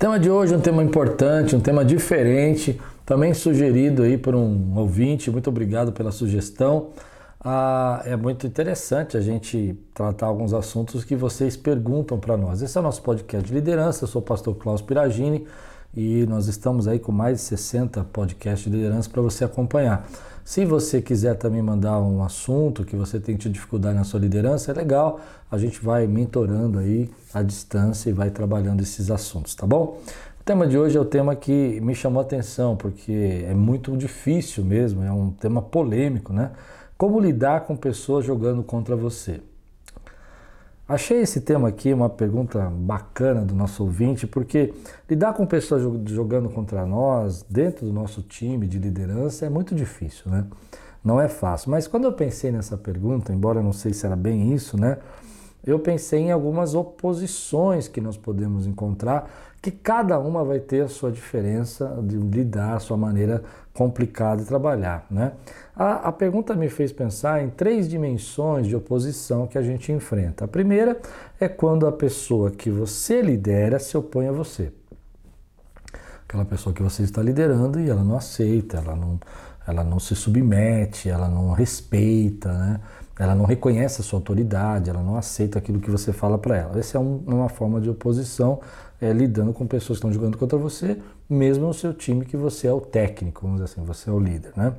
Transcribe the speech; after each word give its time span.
tema 0.00 0.18
de 0.18 0.30
hoje 0.30 0.54
é 0.54 0.56
um 0.56 0.60
tema 0.62 0.82
importante, 0.82 1.54
um 1.54 1.60
tema 1.60 1.84
diferente, 1.84 2.80
também 3.04 3.34
sugerido 3.34 4.02
aí 4.02 4.16
por 4.16 4.34
um 4.34 4.78
ouvinte. 4.78 5.30
Muito 5.30 5.50
obrigado 5.50 5.92
pela 5.92 6.10
sugestão. 6.10 6.88
Ah, 7.38 8.00
é 8.06 8.16
muito 8.16 8.46
interessante 8.46 9.18
a 9.18 9.20
gente 9.20 9.78
tratar 9.92 10.28
alguns 10.28 10.54
assuntos 10.54 11.04
que 11.04 11.14
vocês 11.14 11.54
perguntam 11.54 12.18
para 12.18 12.34
nós. 12.34 12.62
Esse 12.62 12.78
é 12.78 12.80
o 12.80 12.82
nosso 12.82 13.02
podcast 13.02 13.46
de 13.46 13.52
liderança. 13.52 14.04
Eu 14.04 14.08
sou 14.08 14.22
o 14.22 14.24
pastor 14.24 14.54
Klaus 14.54 14.80
Piragini 14.80 15.46
e 15.94 16.24
nós 16.26 16.46
estamos 16.46 16.86
aí 16.86 16.98
com 16.98 17.12
mais 17.12 17.38
de 17.38 17.44
60 17.44 18.04
podcasts 18.04 18.70
de 18.70 18.76
liderança 18.76 19.10
para 19.10 19.20
você 19.20 19.44
acompanhar. 19.44 20.08
Se 20.44 20.64
você 20.64 21.02
quiser 21.02 21.36
também 21.36 21.62
mandar 21.62 22.00
um 22.00 22.22
assunto 22.22 22.84
que 22.84 22.96
você 22.96 23.20
tem 23.20 23.36
tido 23.36 23.52
dificuldade 23.52 23.96
na 23.96 24.04
sua 24.04 24.20
liderança, 24.20 24.70
é 24.70 24.74
legal. 24.74 25.20
A 25.50 25.58
gente 25.58 25.82
vai 25.82 26.06
mentorando 26.06 26.78
aí 26.78 27.10
à 27.32 27.42
distância 27.42 28.10
e 28.10 28.12
vai 28.12 28.30
trabalhando 28.30 28.80
esses 28.80 29.10
assuntos, 29.10 29.54
tá 29.54 29.66
bom? 29.66 30.00
O 30.40 30.44
tema 30.44 30.66
de 30.66 30.78
hoje 30.78 30.96
é 30.96 31.00
o 31.00 31.04
tema 31.04 31.36
que 31.36 31.80
me 31.80 31.94
chamou 31.94 32.20
a 32.20 32.24
atenção, 32.24 32.74
porque 32.76 33.44
é 33.46 33.54
muito 33.54 33.96
difícil 33.96 34.64
mesmo, 34.64 35.04
é 35.04 35.12
um 35.12 35.30
tema 35.30 35.60
polêmico, 35.60 36.32
né? 36.32 36.50
Como 36.96 37.20
lidar 37.20 37.60
com 37.60 37.76
pessoas 37.76 38.24
jogando 38.24 38.62
contra 38.62 38.96
você? 38.96 39.40
Achei 40.90 41.20
esse 41.20 41.40
tema 41.40 41.68
aqui 41.68 41.92
uma 41.92 42.10
pergunta 42.10 42.68
bacana 42.68 43.42
do 43.42 43.54
nosso 43.54 43.84
ouvinte, 43.84 44.26
porque 44.26 44.74
lidar 45.08 45.34
com 45.34 45.46
pessoas 45.46 45.82
jogando 46.10 46.48
contra 46.48 46.84
nós, 46.84 47.46
dentro 47.48 47.86
do 47.86 47.92
nosso 47.92 48.22
time 48.22 48.66
de 48.66 48.76
liderança, 48.76 49.46
é 49.46 49.48
muito 49.48 49.72
difícil, 49.72 50.28
né? 50.28 50.44
Não 51.04 51.20
é 51.20 51.28
fácil. 51.28 51.70
Mas 51.70 51.86
quando 51.86 52.06
eu 52.06 52.12
pensei 52.12 52.50
nessa 52.50 52.76
pergunta, 52.76 53.32
embora 53.32 53.60
eu 53.60 53.62
não 53.62 53.72
sei 53.72 53.92
se 53.92 54.04
era 54.04 54.16
bem 54.16 54.52
isso, 54.52 54.76
né? 54.76 54.98
Eu 55.64 55.78
pensei 55.78 56.20
em 56.20 56.32
algumas 56.32 56.74
oposições 56.74 57.86
que 57.86 58.00
nós 58.00 58.16
podemos 58.16 58.66
encontrar 58.66 59.30
que 59.62 59.70
cada 59.70 60.18
uma 60.18 60.42
vai 60.42 60.58
ter 60.58 60.80
a 60.82 60.88
sua 60.88 61.12
diferença 61.12 61.98
de 62.02 62.16
lidar, 62.16 62.76
a 62.76 62.80
sua 62.80 62.96
maneira 62.96 63.42
complicada 63.74 64.40
de 64.40 64.48
trabalhar. 64.48 65.06
Né? 65.10 65.32
A, 65.76 66.08
a 66.08 66.12
pergunta 66.12 66.54
me 66.54 66.68
fez 66.68 66.92
pensar 66.92 67.42
em 67.42 67.50
três 67.50 67.88
dimensões 67.88 68.66
de 68.66 68.74
oposição 68.74 69.46
que 69.46 69.58
a 69.58 69.62
gente 69.62 69.92
enfrenta. 69.92 70.46
A 70.46 70.48
primeira 70.48 70.98
é 71.38 71.46
quando 71.46 71.86
a 71.86 71.92
pessoa 71.92 72.50
que 72.50 72.70
você 72.70 73.20
lidera 73.20 73.78
se 73.78 73.96
opõe 73.98 74.28
a 74.28 74.32
você. 74.32 74.72
Aquela 76.26 76.44
pessoa 76.44 76.72
que 76.72 76.82
você 76.82 77.02
está 77.02 77.22
liderando 77.22 77.78
e 77.80 77.90
ela 77.90 78.04
não 78.04 78.16
aceita, 78.16 78.78
ela 78.78 78.96
não, 78.96 79.20
ela 79.66 79.84
não 79.84 79.98
se 79.98 80.14
submete, 80.14 81.10
ela 81.10 81.28
não 81.28 81.50
respeita, 81.52 82.52
né? 82.52 82.80
Ela 83.20 83.34
não 83.34 83.44
reconhece 83.44 84.00
a 84.00 84.04
sua 84.04 84.18
autoridade, 84.18 84.88
ela 84.88 85.02
não 85.02 85.14
aceita 85.14 85.58
aquilo 85.58 85.78
que 85.78 85.90
você 85.90 86.10
fala 86.10 86.38
para 86.38 86.56
ela. 86.56 86.78
Essa 86.78 86.96
é 86.96 87.00
um, 87.00 87.22
uma 87.26 87.50
forma 87.50 87.78
de 87.78 87.90
oposição 87.90 88.60
é, 88.98 89.12
lidando 89.12 89.52
com 89.52 89.66
pessoas 89.66 89.98
que 89.98 90.06
estão 90.06 90.10
jogando 90.10 90.38
contra 90.38 90.58
você, 90.58 90.96
mesmo 91.28 91.66
no 91.66 91.74
seu 91.74 91.92
time 91.92 92.24
que 92.24 92.34
você 92.34 92.66
é 92.66 92.72
o 92.72 92.80
técnico, 92.80 93.42
vamos 93.42 93.60
dizer 93.60 93.74
assim, 93.74 93.84
você 93.84 94.08
é 94.08 94.12
o 94.14 94.18
líder, 94.18 94.52
né? 94.56 94.72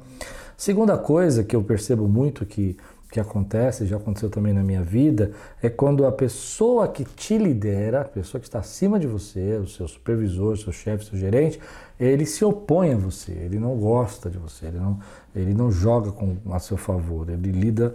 Segunda 0.57 0.97
coisa 0.97 1.43
que 1.43 1.55
eu 1.55 1.61
percebo 1.61 2.07
muito 2.07 2.43
que, 2.43 2.75
que 3.11 3.19
acontece, 3.19 3.85
já 3.85 3.97
aconteceu 3.97 4.29
também 4.29 4.53
na 4.53 4.63
minha 4.63 4.81
vida, 4.81 5.33
é 5.61 5.69
quando 5.69 6.03
a 6.03 6.11
pessoa 6.11 6.87
que 6.87 7.03
te 7.03 7.37
lidera, 7.37 8.01
a 8.01 8.05
pessoa 8.05 8.41
que 8.41 8.47
está 8.47 8.57
acima 8.57 8.99
de 8.99 9.05
você, 9.05 9.57
o 9.57 9.67
seu 9.67 9.87
supervisor, 9.87 10.57
seu 10.57 10.71
chefe, 10.71 11.05
seu 11.05 11.17
gerente, 11.17 11.59
ele 11.99 12.25
se 12.25 12.43
opõe 12.43 12.93
a 12.93 12.97
você, 12.97 13.33
ele 13.33 13.59
não 13.59 13.75
gosta 13.75 14.31
de 14.31 14.39
você, 14.39 14.65
ele 14.65 14.79
não, 14.79 14.99
ele 15.35 15.53
não 15.53 15.71
joga 15.71 16.11
com, 16.11 16.37
a 16.51 16.57
seu 16.57 16.77
favor, 16.77 17.29
ele 17.29 17.51
lida, 17.51 17.93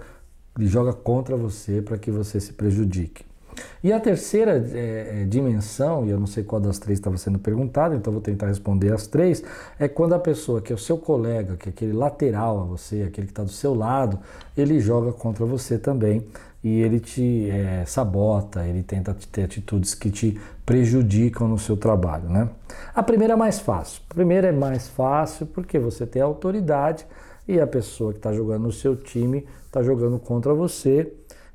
ele 0.57 0.67
joga 0.67 0.93
contra 0.93 1.37
você 1.37 1.83
para 1.83 1.99
que 1.99 2.11
você 2.11 2.41
se 2.41 2.53
prejudique. 2.53 3.25
E 3.83 3.93
a 3.93 4.01
terceira 4.01 4.53
é, 4.75 5.23
é, 5.23 5.25
dimensão, 5.25 6.05
e 6.05 6.11
eu 6.11 6.19
não 6.19 6.27
sei 6.27 6.45
qual 6.45 6.61
das 6.61 6.79
três 6.79 6.99
estava 6.99 7.17
sendo 7.17 7.39
perguntada, 7.39 7.95
então 7.95 8.13
vou 8.13 8.21
tentar 8.21 8.49
responder 8.49 8.93
as 8.93 9.07
três, 9.07 9.43
é 9.79 9.89
quando 9.89 10.15
a 10.15 10.19
pessoa 10.19 10.61
que 10.61 10.73
é 10.73 10.75
o 10.75 10.79
seu 10.79 10.99
colega, 10.99 11.57
que 11.57 11.69
é 11.69 11.71
aquele 11.71 11.93
lateral 11.93 12.61
a 12.61 12.65
você, 12.65 13.03
aquele 13.03 13.27
que 13.27 13.33
está 13.33 13.45
do 13.45 13.51
seu 13.51 13.75
lado, 13.75 14.19
ele 14.57 14.81
joga 14.81 15.13
contra 15.13 15.45
você 15.45 15.79
também 15.79 16.27
e 16.65 16.81
ele 16.81 16.99
te 16.99 17.49
é, 17.49 17.85
sabota, 17.87 18.67
ele 18.67 18.83
tenta 18.83 19.17
ter 19.31 19.45
atitudes 19.45 19.95
que 19.95 20.11
te 20.11 20.39
prejudicam 20.65 21.47
no 21.47 21.59
seu 21.59 21.77
trabalho. 21.77 22.29
Né? 22.29 22.49
A 22.95 23.03
primeira 23.03 23.35
é 23.35 23.37
mais 23.37 23.61
fácil. 23.61 24.03
A 24.11 24.15
primeira 24.15 24.49
é 24.49 24.53
mais 24.53 24.89
fácil 24.89 25.47
porque 25.47 25.79
você 25.79 26.05
tem 26.05 26.21
autoridade 26.21 27.07
e 27.49 27.61
a 27.61 27.67
pessoa 27.67 28.13
que 28.13 28.19
está 28.19 28.33
jogando 28.33 28.63
no 28.63 28.73
seu 28.73 28.97
time 28.97 29.47
está 29.67 29.83
jogando 29.83 30.19
contra 30.19 30.53
você 30.55 31.13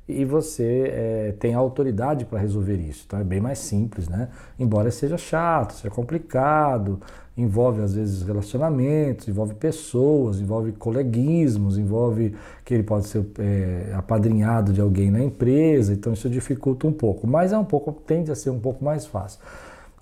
e 0.08 0.24
você 0.24 0.84
é, 0.88 1.34
tem 1.38 1.54
autoridade 1.54 2.24
para 2.24 2.38
resolver 2.38 2.76
isso. 2.76 3.04
Então 3.06 3.20
é 3.20 3.24
bem 3.24 3.40
mais 3.40 3.58
simples, 3.58 4.08
né? 4.08 4.28
Embora 4.58 4.90
seja 4.90 5.16
chato, 5.16 5.74
seja 5.74 5.90
complicado, 5.90 6.98
envolve 7.36 7.80
às 7.80 7.94
vezes 7.94 8.22
relacionamentos, 8.22 9.28
envolve 9.28 9.54
pessoas, 9.54 10.40
envolve 10.40 10.72
coleguismos, 10.72 11.78
envolve 11.78 12.34
que 12.64 12.74
ele 12.74 12.82
pode 12.82 13.06
ser 13.06 13.24
é, 13.38 13.92
apadrinhado 13.94 14.72
de 14.72 14.80
alguém 14.80 15.10
na 15.10 15.22
empresa, 15.22 15.92
então 15.92 16.12
isso 16.12 16.28
dificulta 16.28 16.86
um 16.86 16.92
pouco, 16.92 17.26
mas 17.26 17.52
é 17.52 17.58
um 17.58 17.64
pouco, 17.64 17.92
tende 17.92 18.30
a 18.30 18.34
ser 18.34 18.50
um 18.50 18.60
pouco 18.60 18.84
mais 18.84 19.06
fácil. 19.06 19.40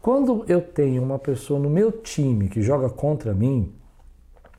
Quando 0.02 0.44
eu 0.48 0.62
tenho 0.62 1.02
uma 1.02 1.18
pessoa 1.18 1.60
no 1.60 1.68
meu 1.68 1.92
time 1.92 2.48
que 2.48 2.62
joga 2.62 2.88
contra 2.88 3.34
mim, 3.34 3.70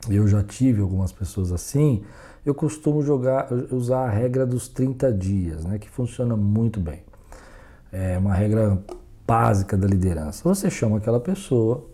eu 0.08 0.26
já 0.26 0.42
tive 0.42 0.80
algumas 0.80 1.12
pessoas 1.12 1.52
assim, 1.52 2.02
eu 2.44 2.54
costumo 2.54 3.02
jogar, 3.02 3.52
usar 3.70 4.06
a 4.06 4.10
regra 4.10 4.44
dos 4.44 4.68
30 4.68 5.12
dias, 5.12 5.64
né, 5.64 5.78
que 5.78 5.88
funciona 5.88 6.36
muito 6.36 6.80
bem. 6.80 7.02
É 7.92 8.18
uma 8.18 8.34
regra 8.34 8.82
básica 9.26 9.76
da 9.76 9.86
liderança. 9.86 10.42
Você 10.42 10.68
chama 10.70 10.98
aquela 10.98 11.20
pessoa, 11.20 11.86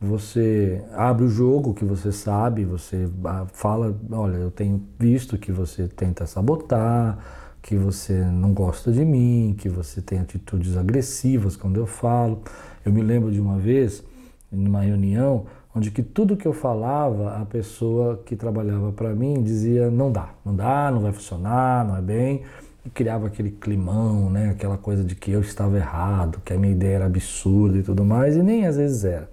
você 0.00 0.82
abre 0.94 1.24
o 1.24 1.28
jogo 1.28 1.74
que 1.74 1.84
você 1.84 2.10
sabe, 2.10 2.64
você 2.64 3.08
fala, 3.52 3.94
olha, 4.10 4.36
eu 4.36 4.50
tenho 4.50 4.82
visto 4.98 5.36
que 5.38 5.52
você 5.52 5.86
tenta 5.86 6.26
sabotar, 6.26 7.18
que 7.62 7.76
você 7.76 8.24
não 8.24 8.54
gosta 8.54 8.90
de 8.90 9.04
mim, 9.04 9.54
que 9.56 9.68
você 9.68 10.00
tem 10.00 10.18
atitudes 10.18 10.76
agressivas 10.76 11.54
quando 11.54 11.78
eu 11.78 11.86
falo. 11.86 12.42
Eu 12.84 12.92
me 12.92 13.02
lembro 13.02 13.30
de 13.30 13.38
uma 13.38 13.58
vez, 13.58 14.02
em 14.50 14.66
uma 14.66 14.80
reunião, 14.80 15.44
onde 15.74 15.90
que 15.90 16.02
tudo 16.02 16.36
que 16.36 16.46
eu 16.46 16.52
falava, 16.52 17.36
a 17.36 17.44
pessoa 17.44 18.20
que 18.24 18.34
trabalhava 18.34 18.92
para 18.92 19.14
mim 19.14 19.42
dizia 19.42 19.90
não 19.90 20.10
dá, 20.10 20.30
não 20.44 20.54
dá, 20.54 20.90
não 20.90 21.00
vai 21.00 21.12
funcionar, 21.12 21.86
não 21.86 21.96
é 21.96 22.02
bem, 22.02 22.42
e 22.84 22.90
criava 22.90 23.26
aquele 23.26 23.50
climão, 23.50 24.30
né, 24.30 24.50
aquela 24.50 24.76
coisa 24.76 25.04
de 25.04 25.14
que 25.14 25.30
eu 25.30 25.40
estava 25.40 25.76
errado, 25.76 26.40
que 26.44 26.52
a 26.52 26.58
minha 26.58 26.72
ideia 26.72 26.96
era 26.96 27.06
absurda 27.06 27.78
e 27.78 27.82
tudo 27.82 28.04
mais, 28.04 28.36
e 28.36 28.42
nem 28.42 28.66
às 28.66 28.76
vezes 28.76 29.04
era. 29.04 29.28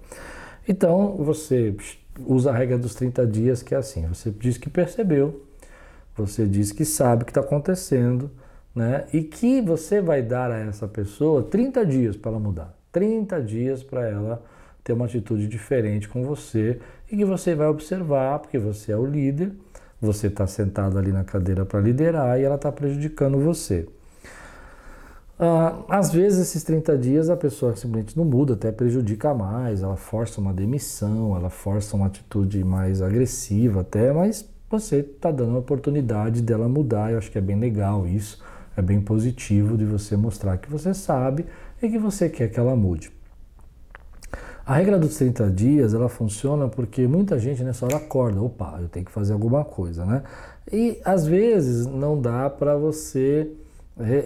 Então, 0.68 1.16
você 1.16 1.74
usa 2.26 2.50
a 2.50 2.54
regra 2.54 2.78
dos 2.78 2.94
30 2.94 3.26
dias, 3.26 3.62
que 3.62 3.74
é 3.74 3.78
assim, 3.78 4.06
você 4.06 4.30
diz 4.30 4.58
que 4.58 4.68
percebeu, 4.68 5.42
você 6.16 6.46
diz 6.46 6.72
que 6.72 6.84
sabe 6.84 7.22
o 7.22 7.24
que 7.24 7.30
está 7.30 7.40
acontecendo, 7.40 8.30
né, 8.74 9.06
e 9.12 9.22
que 9.22 9.60
você 9.60 10.00
vai 10.00 10.22
dar 10.22 10.52
a 10.52 10.58
essa 10.58 10.86
pessoa 10.86 11.42
30 11.42 11.84
dias 11.84 12.16
para 12.16 12.30
ela 12.30 12.40
mudar, 12.40 12.76
30 12.92 13.42
dias 13.42 13.82
para 13.82 14.06
ela 14.06 14.42
ter 14.88 14.94
uma 14.94 15.04
atitude 15.04 15.46
diferente 15.46 16.08
com 16.08 16.24
você 16.24 16.78
e 17.12 17.16
que 17.16 17.24
você 17.26 17.54
vai 17.54 17.66
observar, 17.66 18.38
porque 18.38 18.58
você 18.58 18.90
é 18.90 18.96
o 18.96 19.04
líder, 19.04 19.52
você 20.00 20.28
está 20.28 20.46
sentado 20.46 20.98
ali 20.98 21.12
na 21.12 21.24
cadeira 21.24 21.66
para 21.66 21.78
liderar 21.78 22.40
e 22.40 22.44
ela 22.44 22.54
está 22.54 22.72
prejudicando 22.72 23.38
você. 23.38 23.86
Ah, 25.38 25.84
às 25.90 26.10
vezes, 26.10 26.38
esses 26.40 26.64
30 26.64 26.96
dias, 26.96 27.28
a 27.28 27.36
pessoa 27.36 27.76
simplesmente 27.76 28.16
não 28.16 28.24
muda, 28.24 28.54
até 28.54 28.72
prejudica 28.72 29.34
mais, 29.34 29.82
ela 29.82 29.94
força 29.94 30.40
uma 30.40 30.54
demissão, 30.54 31.36
ela 31.36 31.50
força 31.50 31.94
uma 31.94 32.06
atitude 32.06 32.64
mais 32.64 33.02
agressiva, 33.02 33.82
até, 33.82 34.10
mas 34.10 34.48
você 34.70 35.00
está 35.00 35.30
dando 35.30 35.56
a 35.56 35.58
oportunidade 35.58 36.40
dela 36.40 36.66
mudar. 36.66 37.12
Eu 37.12 37.18
acho 37.18 37.30
que 37.30 37.36
é 37.36 37.42
bem 37.42 37.60
legal 37.60 38.06
isso, 38.06 38.42
é 38.74 38.80
bem 38.80 39.02
positivo 39.02 39.76
de 39.76 39.84
você 39.84 40.16
mostrar 40.16 40.56
que 40.56 40.70
você 40.70 40.94
sabe 40.94 41.44
e 41.82 41.90
que 41.90 41.98
você 41.98 42.30
quer 42.30 42.48
que 42.48 42.58
ela 42.58 42.74
mude. 42.74 43.17
A 44.68 44.74
regra 44.74 44.98
dos 44.98 45.16
30 45.16 45.50
dias, 45.50 45.94
ela 45.94 46.10
funciona 46.10 46.68
porque 46.68 47.08
muita 47.08 47.38
gente 47.38 47.64
nessa 47.64 47.86
hora 47.86 47.96
acorda, 47.96 48.42
opa, 48.42 48.78
eu 48.82 48.86
tenho 48.86 49.06
que 49.06 49.10
fazer 49.10 49.32
alguma 49.32 49.64
coisa, 49.64 50.04
né? 50.04 50.22
E 50.70 51.00
às 51.06 51.26
vezes 51.26 51.86
não 51.86 52.20
dá 52.20 52.50
para 52.50 52.76
você, 52.76 53.50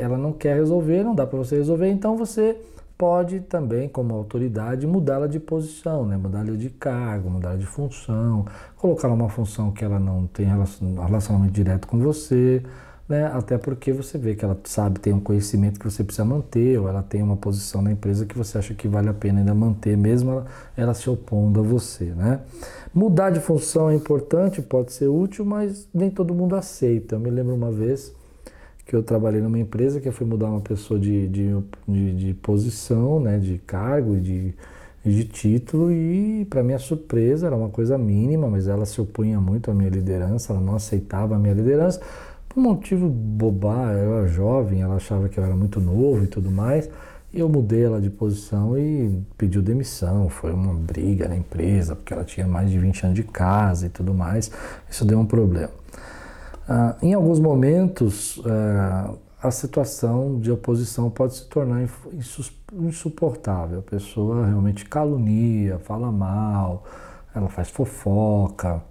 ela 0.00 0.18
não 0.18 0.32
quer 0.32 0.56
resolver, 0.56 1.04
não 1.04 1.14
dá 1.14 1.24
para 1.24 1.38
você 1.38 1.54
resolver, 1.54 1.88
então 1.88 2.16
você 2.16 2.56
pode 2.98 3.38
também, 3.38 3.88
como 3.88 4.16
autoridade, 4.16 4.84
mudá-la 4.84 5.28
de 5.28 5.38
posição, 5.38 6.04
né? 6.04 6.16
mudá-la 6.16 6.56
de 6.56 6.70
cargo, 6.70 7.30
mudá-la 7.30 7.54
de 7.54 7.66
função, 7.66 8.44
colocar 8.76 9.06
uma 9.10 9.28
função 9.28 9.70
que 9.70 9.84
ela 9.84 10.00
não 10.00 10.26
tem 10.26 10.44
relacionamento 10.46 11.52
direto 11.52 11.86
com 11.86 12.00
você, 12.00 12.64
né? 13.12 13.26
Até 13.26 13.58
porque 13.58 13.92
você 13.92 14.16
vê 14.16 14.34
que 14.34 14.42
ela 14.42 14.58
sabe, 14.64 14.98
tem 14.98 15.12
um 15.12 15.20
conhecimento 15.20 15.78
que 15.78 15.84
você 15.84 16.02
precisa 16.02 16.24
manter, 16.24 16.80
ou 16.80 16.88
ela 16.88 17.02
tem 17.02 17.22
uma 17.22 17.36
posição 17.36 17.82
na 17.82 17.92
empresa 17.92 18.24
que 18.24 18.36
você 18.36 18.56
acha 18.56 18.72
que 18.72 18.88
vale 18.88 19.10
a 19.10 19.12
pena 19.12 19.40
ainda 19.40 19.54
manter, 19.54 19.98
mesmo 19.98 20.30
ela, 20.30 20.46
ela 20.74 20.94
se 20.94 21.10
opondo 21.10 21.60
a 21.60 21.62
você, 21.62 22.06
né? 22.06 22.40
Mudar 22.94 23.28
de 23.28 23.38
função 23.38 23.90
é 23.90 23.94
importante, 23.94 24.62
pode 24.62 24.94
ser 24.94 25.08
útil, 25.08 25.44
mas 25.44 25.86
nem 25.92 26.10
todo 26.10 26.32
mundo 26.32 26.56
aceita. 26.56 27.16
Eu 27.16 27.20
me 27.20 27.30
lembro 27.30 27.54
uma 27.54 27.70
vez 27.70 28.14
que 28.86 28.96
eu 28.96 29.02
trabalhei 29.02 29.42
numa 29.42 29.58
empresa 29.58 30.00
que 30.00 30.08
eu 30.08 30.12
fui 30.12 30.26
mudar 30.26 30.46
uma 30.46 30.60
pessoa 30.60 30.98
de, 30.98 31.28
de, 31.28 31.54
de, 31.86 32.14
de 32.14 32.34
posição, 32.34 33.20
né, 33.20 33.38
de 33.38 33.58
cargo 33.58 34.18
de, 34.18 34.54
de 35.04 35.24
título 35.24 35.92
e 35.92 36.46
para 36.48 36.62
minha 36.62 36.78
surpresa 36.78 37.46
era 37.46 37.56
uma 37.56 37.68
coisa 37.68 37.98
mínima, 37.98 38.48
mas 38.48 38.68
ela 38.68 38.86
se 38.86 39.00
opunha 39.00 39.38
muito 39.38 39.70
à 39.70 39.74
minha 39.74 39.90
liderança, 39.90 40.52
ela 40.52 40.62
não 40.62 40.76
aceitava 40.76 41.36
a 41.36 41.38
minha 41.38 41.54
liderança 41.54 42.00
por 42.52 42.60
um 42.60 42.62
motivo 42.62 43.08
bobar, 43.08 43.92
ela 43.92 44.18
era 44.18 44.26
jovem, 44.28 44.82
ela 44.82 44.96
achava 44.96 45.28
que 45.28 45.38
eu 45.38 45.44
era 45.44 45.56
muito 45.56 45.80
novo 45.80 46.24
e 46.24 46.26
tudo 46.26 46.50
mais. 46.50 46.88
E 47.32 47.40
eu 47.40 47.48
mudei 47.48 47.84
ela 47.84 47.98
de 47.98 48.10
posição 48.10 48.76
e 48.76 49.22
pediu 49.38 49.62
demissão. 49.62 50.28
Foi 50.28 50.52
uma 50.52 50.74
briga 50.74 51.26
na 51.28 51.36
empresa, 51.36 51.96
porque 51.96 52.12
ela 52.12 52.24
tinha 52.24 52.46
mais 52.46 52.70
de 52.70 52.78
20 52.78 53.04
anos 53.04 53.16
de 53.16 53.22
casa 53.22 53.86
e 53.86 53.88
tudo 53.88 54.12
mais. 54.12 54.50
Isso 54.90 55.02
deu 55.04 55.18
um 55.18 55.24
problema. 55.24 55.70
Ah, 56.68 56.94
em 57.00 57.14
alguns 57.14 57.40
momentos, 57.40 58.40
ah, 58.44 59.14
a 59.42 59.50
situação 59.50 60.38
de 60.38 60.52
oposição 60.52 61.08
pode 61.08 61.34
se 61.34 61.46
tornar 61.46 61.88
insuportável. 62.74 63.78
A 63.78 63.90
pessoa 63.90 64.46
realmente 64.46 64.84
calunia, 64.84 65.78
fala 65.78 66.12
mal, 66.12 66.84
ela 67.34 67.48
faz 67.48 67.70
fofoca, 67.70 68.82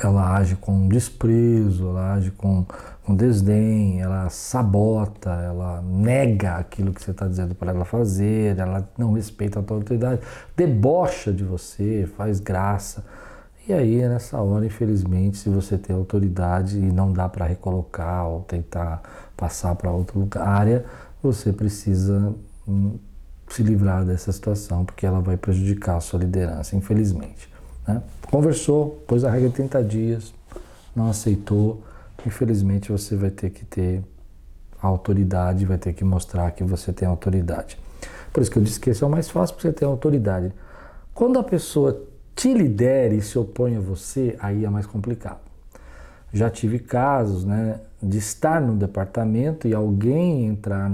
ela 0.00 0.36
age 0.36 0.56
com 0.56 0.88
desprezo, 0.88 1.88
ela 1.88 2.14
age 2.14 2.30
com, 2.30 2.64
com 3.04 3.14
desdém, 3.14 4.00
ela 4.00 4.28
sabota, 4.30 5.30
ela 5.30 5.82
nega 5.82 6.56
aquilo 6.56 6.92
que 6.92 7.02
você 7.02 7.10
está 7.10 7.26
dizendo 7.26 7.54
para 7.54 7.72
ela 7.72 7.84
fazer, 7.84 8.58
ela 8.58 8.88
não 8.96 9.12
respeita 9.12 9.60
a 9.60 9.62
tua 9.62 9.76
autoridade, 9.76 10.20
debocha 10.56 11.32
de 11.32 11.44
você, 11.44 12.08
faz 12.16 12.40
graça. 12.40 13.04
E 13.68 13.72
aí, 13.72 14.08
nessa 14.08 14.40
hora, 14.40 14.66
infelizmente, 14.66 15.36
se 15.36 15.48
você 15.48 15.78
tem 15.78 15.94
autoridade 15.94 16.78
e 16.78 16.92
não 16.92 17.12
dá 17.12 17.28
para 17.28 17.46
recolocar 17.46 18.26
ou 18.26 18.40
tentar 18.40 19.02
passar 19.36 19.74
para 19.76 19.90
outra 19.90 20.42
área, 20.42 20.84
você 21.22 21.52
precisa 21.52 22.34
hum, 22.66 22.98
se 23.48 23.62
livrar 23.62 24.04
dessa 24.04 24.32
situação, 24.32 24.84
porque 24.84 25.06
ela 25.06 25.20
vai 25.20 25.36
prejudicar 25.36 25.96
a 25.96 26.00
sua 26.00 26.18
liderança, 26.18 26.74
infelizmente. 26.74 27.51
Né? 27.86 28.02
Conversou, 28.30 29.02
pôs 29.06 29.24
a 29.24 29.30
regra 29.30 29.48
de 29.48 29.54
30 29.54 29.84
dias, 29.84 30.34
não 30.94 31.08
aceitou. 31.08 31.82
Infelizmente 32.26 32.90
você 32.90 33.16
vai 33.16 33.30
ter 33.30 33.50
que 33.50 33.64
ter 33.64 34.02
autoridade, 34.80 35.64
vai 35.64 35.78
ter 35.78 35.92
que 35.92 36.04
mostrar 36.04 36.50
que 36.52 36.64
você 36.64 36.92
tem 36.92 37.06
autoridade. 37.06 37.78
Por 38.32 38.40
isso 38.40 38.50
que 38.50 38.58
eu 38.58 38.62
disse 38.62 38.80
que 38.80 38.90
esse 38.90 39.02
é 39.02 39.06
o 39.06 39.10
mais 39.10 39.28
fácil 39.28 39.54
porque 39.54 39.68
você 39.68 39.74
tem 39.74 39.86
autoridade. 39.86 40.52
Quando 41.14 41.38
a 41.38 41.42
pessoa 41.42 42.02
te 42.34 42.52
lidera 42.52 43.14
e 43.14 43.20
se 43.20 43.38
opõe 43.38 43.76
a 43.76 43.80
você, 43.80 44.36
aí 44.40 44.64
é 44.64 44.70
mais 44.70 44.86
complicado. 44.86 45.40
Já 46.32 46.48
tive 46.48 46.78
casos 46.78 47.44
né, 47.44 47.78
de 48.02 48.16
estar 48.16 48.60
no 48.60 48.74
departamento 48.74 49.68
e 49.68 49.74
alguém 49.74 50.46
entrar 50.46 50.90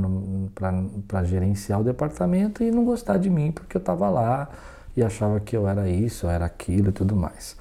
para 1.07 1.23
gerenciar 1.23 1.81
o 1.81 1.85
departamento 1.85 2.65
e 2.65 2.73
não 2.73 2.85
gostar 2.85 3.19
de 3.19 3.31
mim 3.31 3.53
porque 3.53 3.77
eu 3.77 3.81
estava 3.81 4.11
lá 4.11 4.49
e 4.97 5.03
achava 5.03 5.41
que 5.41 5.57
eu 5.57 5.69
era 5.69 5.89
isso, 5.89 6.27
eu 6.27 6.31
era 6.31 6.45
aquilo 6.45 6.89
e 6.89 6.93
tudo 6.93 7.15
mais. 7.15 7.57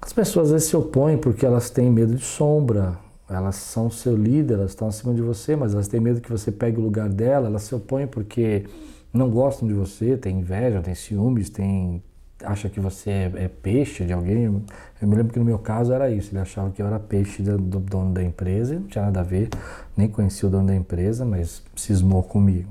As 0.00 0.12
pessoas 0.12 0.46
às 0.46 0.52
vezes 0.52 0.68
se 0.68 0.76
opõem 0.76 1.18
porque 1.18 1.44
elas 1.44 1.70
têm 1.70 1.90
medo 1.90 2.14
de 2.14 2.24
sombra, 2.24 2.96
elas 3.28 3.56
são 3.56 3.90
seu 3.90 4.16
líder, 4.16 4.54
elas 4.54 4.70
estão 4.70 4.88
acima 4.88 5.12
de 5.12 5.20
você, 5.20 5.54
mas 5.54 5.74
elas 5.74 5.86
têm 5.86 6.00
medo 6.00 6.20
que 6.20 6.30
você 6.30 6.50
pegue 6.50 6.78
o 6.78 6.82
lugar 6.82 7.08
dela, 7.08 7.48
elas 7.48 7.62
se 7.62 7.74
opõem 7.74 8.06
porque 8.06 8.64
não 9.12 9.28
gostam 9.28 9.68
de 9.68 9.74
você, 9.74 10.16
tem 10.16 10.38
inveja, 10.38 10.80
tem 10.80 10.94
ciúmes, 10.94 11.50
tem 11.50 12.02
acha 12.44 12.68
que 12.68 12.78
você 12.78 13.10
é, 13.10 13.32
é, 13.36 13.48
peixe 13.48 14.04
de 14.04 14.12
alguém. 14.12 14.44
Eu 14.44 15.08
me 15.08 15.16
lembro 15.16 15.32
que 15.32 15.38
no 15.38 15.44
meu 15.44 15.58
caso 15.58 15.92
era 15.92 16.10
isso, 16.10 16.30
ele 16.32 16.40
achava 16.40 16.70
que 16.70 16.80
eu 16.80 16.86
era 16.86 16.98
peixe 16.98 17.42
do, 17.42 17.58
do 17.58 17.80
dono 17.80 18.12
da 18.12 18.22
empresa, 18.22 18.74
não 18.74 18.86
tinha 18.86 19.04
nada 19.04 19.20
a 19.20 19.24
ver, 19.24 19.48
nem 19.96 20.08
conhecia 20.08 20.48
o 20.48 20.50
dono 20.50 20.66
da 20.66 20.74
empresa, 20.74 21.24
mas 21.24 21.62
cismou 21.74 22.22
comigo. 22.22 22.68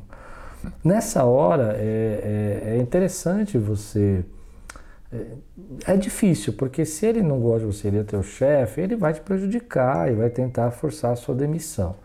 Nessa 0.83 1.23
hora 1.23 1.75
é, 1.77 2.63
é, 2.65 2.75
é 2.75 2.77
interessante 2.77 3.57
você. 3.57 4.23
É, 5.11 5.93
é, 5.93 5.97
difícil, 5.97 6.53
porque 6.53 6.85
se 6.85 7.05
ele 7.05 7.21
não 7.21 7.39
gosta 7.39 7.65
de 7.65 7.73
você, 7.73 7.87
ele 7.87 7.99
é 7.99 8.03
teu 8.03 8.21
chefe, 8.21 8.81
ele 8.81 8.95
vai 8.95 9.13
te 9.13 9.21
prejudicar 9.21 10.11
e 10.11 10.15
vai 10.15 10.29
tentar 10.29 10.71
forçar 10.71 11.13
a 11.13 11.15
sua 11.15 11.33
demissão. 11.33 11.95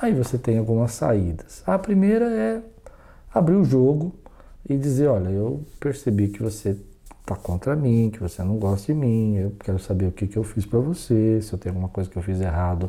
Aí 0.00 0.14
você 0.14 0.38
tem 0.38 0.56
algumas 0.58 0.92
saídas. 0.92 1.62
A 1.66 1.78
primeira 1.78 2.24
é 2.26 2.62
abrir 3.32 3.56
o 3.56 3.64
jogo 3.64 4.14
e 4.68 4.76
dizer: 4.76 5.08
Olha, 5.08 5.28
eu 5.28 5.62
percebi 5.78 6.28
que 6.28 6.42
você 6.42 6.76
está 7.20 7.34
contra 7.34 7.74
mim, 7.74 8.10
que 8.10 8.20
você 8.20 8.42
não 8.42 8.56
gosta 8.56 8.92
de 8.92 8.98
mim, 8.98 9.36
eu 9.36 9.52
quero 9.58 9.78
saber 9.78 10.06
o 10.06 10.12
que, 10.12 10.26
que 10.26 10.36
eu 10.36 10.44
fiz 10.44 10.64
para 10.64 10.78
você, 10.78 11.40
se 11.42 11.52
eu 11.52 11.58
tenho 11.58 11.74
alguma 11.74 11.88
coisa 11.88 12.08
que 12.08 12.16
eu 12.16 12.22
fiz 12.22 12.40
errado, 12.40 12.88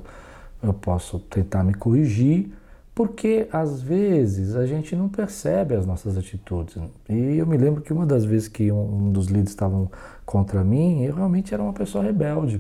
eu 0.62 0.74
posso 0.74 1.20
tentar 1.20 1.64
me 1.64 1.74
corrigir 1.74 2.52
porque 2.98 3.48
às 3.54 3.80
vezes 3.80 4.56
a 4.56 4.66
gente 4.66 4.96
não 4.96 5.08
percebe 5.08 5.76
as 5.76 5.86
nossas 5.86 6.18
atitudes. 6.18 6.78
E 7.08 7.38
eu 7.38 7.46
me 7.46 7.56
lembro 7.56 7.80
que 7.80 7.94
uma 7.94 8.08
das 8.08 8.26
vezes 8.26 8.48
que 8.48 8.72
um 8.72 9.12
dos 9.12 9.28
líderes 9.28 9.52
estavam 9.52 9.92
contra 10.26 10.64
mim, 10.64 11.04
eu 11.04 11.14
realmente 11.14 11.54
era 11.54 11.62
uma 11.62 11.74
pessoa 11.74 12.04
rebelde. 12.04 12.60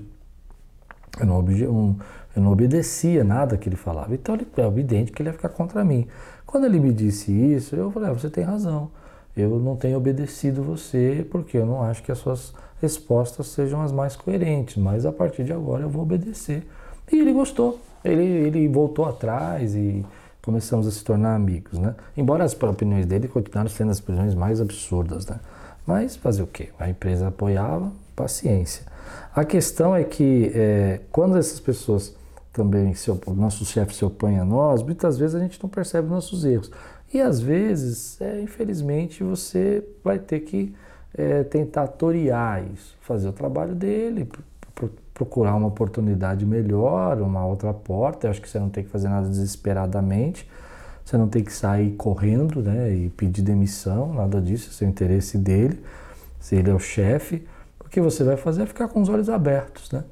Eu 1.19 1.25
não, 1.25 1.39
um, 1.39 1.95
eu 2.35 2.43
não 2.43 2.51
obedecia 2.51 3.23
nada 3.23 3.57
que 3.57 3.67
ele 3.67 3.75
falava. 3.75 4.13
Então 4.13 4.35
ele, 4.35 4.45
é 4.55 4.61
evidente 4.61 5.11
que 5.11 5.23
ele 5.23 5.29
ia 5.29 5.33
ficar 5.33 5.49
contra 5.49 5.83
mim. 5.83 6.05
Quando 6.45 6.65
ele 6.65 6.79
me 6.79 6.93
disse 6.93 7.31
isso, 7.31 7.75
eu 7.75 7.89
falei: 7.89 8.11
ah, 8.11 8.13
você 8.13 8.29
tem 8.29 8.43
razão. 8.43 8.91
Eu 9.35 9.57
não 9.59 9.75
tenho 9.75 9.97
obedecido 9.97 10.61
você 10.61 11.25
porque 11.31 11.57
eu 11.57 11.65
não 11.65 11.81
acho 11.81 12.03
que 12.03 12.11
as 12.11 12.19
suas 12.19 12.53
respostas 12.79 13.47
sejam 13.47 13.81
as 13.81 13.91
mais 13.91 14.15
coerentes. 14.15 14.77
Mas 14.77 15.03
a 15.03 15.11
partir 15.11 15.43
de 15.43 15.51
agora 15.51 15.81
eu 15.81 15.89
vou 15.89 16.03
obedecer. 16.03 16.63
E 17.11 17.17
ele 17.17 17.33
gostou. 17.33 17.79
Ele, 18.05 18.21
ele 18.23 18.67
voltou 18.67 19.05
atrás 19.05 19.73
e 19.73 20.05
começamos 20.47 20.87
a 20.87 20.91
se 20.91 21.03
tornar 21.03 21.35
amigos, 21.35 21.77
né? 21.77 21.93
Embora 22.15 22.45
as 22.45 22.53
opiniões 22.53 23.05
dele 23.05 23.27
continuaram 23.27 23.69
sendo 23.69 23.91
as 23.91 23.99
opiniões 23.99 24.33
mais 24.33 24.61
absurdas, 24.61 25.27
né? 25.27 25.41
Mas 25.85 26.15
fazer 26.15 26.41
o 26.41 26.47
quê? 26.47 26.69
A 26.79 26.89
empresa 26.89 27.27
apoiava, 27.27 27.91
paciência. 28.15 28.85
A 29.35 29.43
questão 29.43 29.93
é 29.93 30.05
que 30.05 30.49
é, 30.55 31.01
quando 31.11 31.37
essas 31.37 31.59
pessoas 31.59 32.15
também, 32.53 32.93
se 32.93 33.11
nossos 33.35 33.67
chefes 33.67 33.97
se 33.97 34.05
opõem 34.05 34.39
a 34.39 34.45
nós, 34.45 34.81
muitas 34.81 35.17
vezes 35.17 35.35
a 35.35 35.39
gente 35.39 35.61
não 35.61 35.69
percebe 35.69 36.07
nossos 36.07 36.45
erros. 36.45 36.71
E 37.13 37.19
às 37.19 37.41
vezes, 37.41 38.19
é, 38.21 38.39
infelizmente, 38.39 39.25
você 39.25 39.83
vai 40.01 40.17
ter 40.17 40.39
que 40.39 40.73
é, 41.13 41.43
tentar 41.43 41.87
torear 41.87 42.63
isso, 42.73 42.95
fazer 43.01 43.27
o 43.27 43.33
trabalho 43.33 43.75
dele, 43.75 44.29
procurar 45.13 45.55
uma 45.55 45.67
oportunidade 45.67 46.45
melhor, 46.45 47.21
uma 47.21 47.45
outra 47.45 47.73
porta. 47.73 48.27
Eu 48.27 48.31
acho 48.31 48.41
que 48.41 48.49
você 48.49 48.59
não 48.59 48.69
tem 48.69 48.83
que 48.83 48.89
fazer 48.89 49.09
nada 49.09 49.27
desesperadamente. 49.27 50.47
Você 51.03 51.17
não 51.17 51.27
tem 51.27 51.43
que 51.43 51.53
sair 51.53 51.91
correndo 51.91 52.61
né, 52.61 52.93
e 52.93 53.09
pedir 53.09 53.41
demissão, 53.41 54.13
nada 54.13 54.41
disso, 54.41 54.69
esse 54.69 54.83
é 54.83 54.87
o 54.87 54.89
interesse 54.89 55.37
dele, 55.37 55.81
se 56.37 56.57
ele 56.57 56.69
é 56.69 56.73
o 56.73 56.79
chefe. 56.79 57.47
O 57.79 57.87
que 57.87 58.01
você 58.01 58.25
vai 58.25 58.35
fazer 58.35 58.63
é 58.63 58.65
ficar 58.65 58.89
com 58.89 59.01
os 59.01 59.07
olhos 59.07 59.29
abertos. 59.29 59.89
Né? 59.89 60.03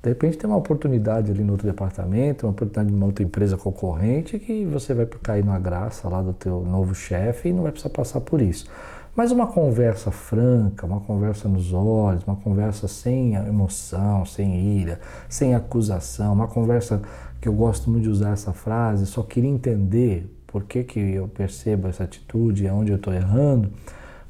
De 0.00 0.10
repente 0.10 0.38
tem 0.38 0.48
uma 0.48 0.56
oportunidade 0.56 1.32
ali 1.32 1.42
no 1.42 1.50
outro 1.50 1.66
departamento, 1.66 2.46
uma 2.46 2.52
oportunidade 2.52 2.88
de 2.88 2.94
uma 2.94 3.06
outra 3.06 3.24
empresa 3.24 3.56
concorrente 3.56 4.38
que 4.38 4.64
você 4.66 4.94
vai 4.94 5.04
cair 5.04 5.44
na 5.44 5.58
graça 5.58 6.08
lá 6.08 6.22
do 6.22 6.32
teu 6.32 6.60
novo 6.60 6.94
chefe 6.94 7.48
e 7.48 7.52
não 7.52 7.64
vai 7.64 7.72
precisar 7.72 7.90
passar 7.90 8.20
por 8.20 8.40
isso. 8.40 8.70
Mas 9.16 9.32
uma 9.32 9.46
conversa 9.46 10.10
franca, 10.10 10.84
uma 10.84 11.00
conversa 11.00 11.48
nos 11.48 11.72
olhos, 11.72 12.22
uma 12.24 12.36
conversa 12.36 12.86
sem 12.86 13.34
emoção, 13.34 14.26
sem 14.26 14.78
ira, 14.78 15.00
sem 15.26 15.54
acusação, 15.54 16.34
uma 16.34 16.46
conversa 16.46 17.00
que 17.40 17.48
eu 17.48 17.54
gosto 17.54 17.88
muito 17.88 18.02
de 18.02 18.10
usar 18.10 18.32
essa 18.32 18.52
frase, 18.52 19.06
só 19.06 19.22
queria 19.22 19.48
entender 19.48 20.30
por 20.46 20.64
que, 20.64 20.84
que 20.84 21.00
eu 21.00 21.26
percebo 21.28 21.88
essa 21.88 22.04
atitude, 22.04 22.68
aonde 22.68 22.92
eu 22.92 22.96
estou 22.96 23.12
errando, 23.12 23.72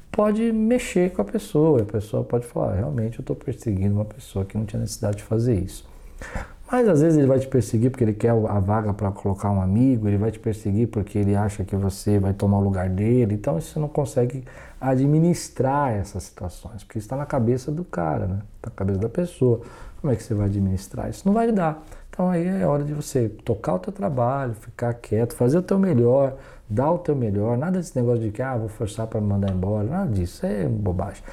pode 0.09 0.53
mexer 0.53 1.11
com 1.11 1.21
a 1.21 1.25
pessoa. 1.25 1.81
A 1.81 1.85
pessoa 1.85 2.23
pode 2.23 2.45
falar, 2.45 2.75
realmente 2.75 3.19
eu 3.19 3.23
estou 3.23 3.35
perseguindo 3.35 3.95
uma 3.95 4.05
pessoa 4.05 4.45
que 4.45 4.57
não 4.57 4.65
tinha 4.65 4.79
necessidade 4.79 5.17
de 5.17 5.23
fazer 5.23 5.55
isso. 5.59 5.85
Mas 6.69 6.87
às 6.87 7.01
vezes 7.01 7.17
ele 7.17 7.27
vai 7.27 7.39
te 7.39 7.47
perseguir 7.47 7.89
porque 7.89 8.03
ele 8.03 8.13
quer 8.13 8.31
a 8.31 8.59
vaga 8.59 8.93
para 8.93 9.09
colocar 9.11 9.49
um 9.49 9.61
amigo, 9.61 10.07
ele 10.07 10.17
vai 10.17 10.31
te 10.31 10.39
perseguir 10.39 10.87
porque 10.87 11.17
ele 11.17 11.33
acha 11.33 11.63
que 11.63 11.75
você 11.75 12.19
vai 12.19 12.33
tomar 12.33 12.57
o 12.57 12.61
lugar 12.61 12.89
dele. 12.89 13.35
Então 13.35 13.59
você 13.59 13.79
não 13.79 13.87
consegue 13.87 14.43
administrar 14.79 15.93
essas 15.93 16.23
situações, 16.23 16.83
porque 16.83 16.99
está 16.99 17.15
na 17.15 17.25
cabeça 17.25 17.71
do 17.71 17.85
cara, 17.85 18.27
né? 18.27 18.39
Está 18.57 18.69
na 18.69 18.75
cabeça 18.75 18.99
da 18.99 19.09
pessoa. 19.09 19.61
Como 20.01 20.11
é 20.11 20.15
que 20.15 20.23
você 20.23 20.33
vai 20.33 20.47
administrar? 20.47 21.09
Isso 21.09 21.23
não 21.25 21.33
vai 21.33 21.51
dar. 21.51 21.83
Então 22.09 22.29
aí 22.29 22.45
é 22.45 22.65
hora 22.65 22.83
de 22.83 22.93
você 22.93 23.29
tocar 23.29 23.75
o 23.75 23.79
teu 23.79 23.93
trabalho, 23.93 24.53
ficar 24.53 24.93
quieto, 24.93 25.35
fazer 25.35 25.57
o 25.57 25.61
teu 25.61 25.79
melhor, 25.79 26.35
dar 26.69 26.91
o 26.91 26.97
teu 26.97 27.15
melhor. 27.15 27.57
Nada 27.57 27.79
desse 27.79 27.95
negócio 27.95 28.21
de 28.21 28.31
que 28.31 28.41
ah, 28.41 28.57
vou 28.57 28.67
forçar 28.67 29.07
para 29.07 29.21
mandar 29.21 29.51
embora. 29.51 29.87
Nada 29.87 30.11
disso, 30.11 30.45
é 30.45 30.65
bobagem. 30.65 31.23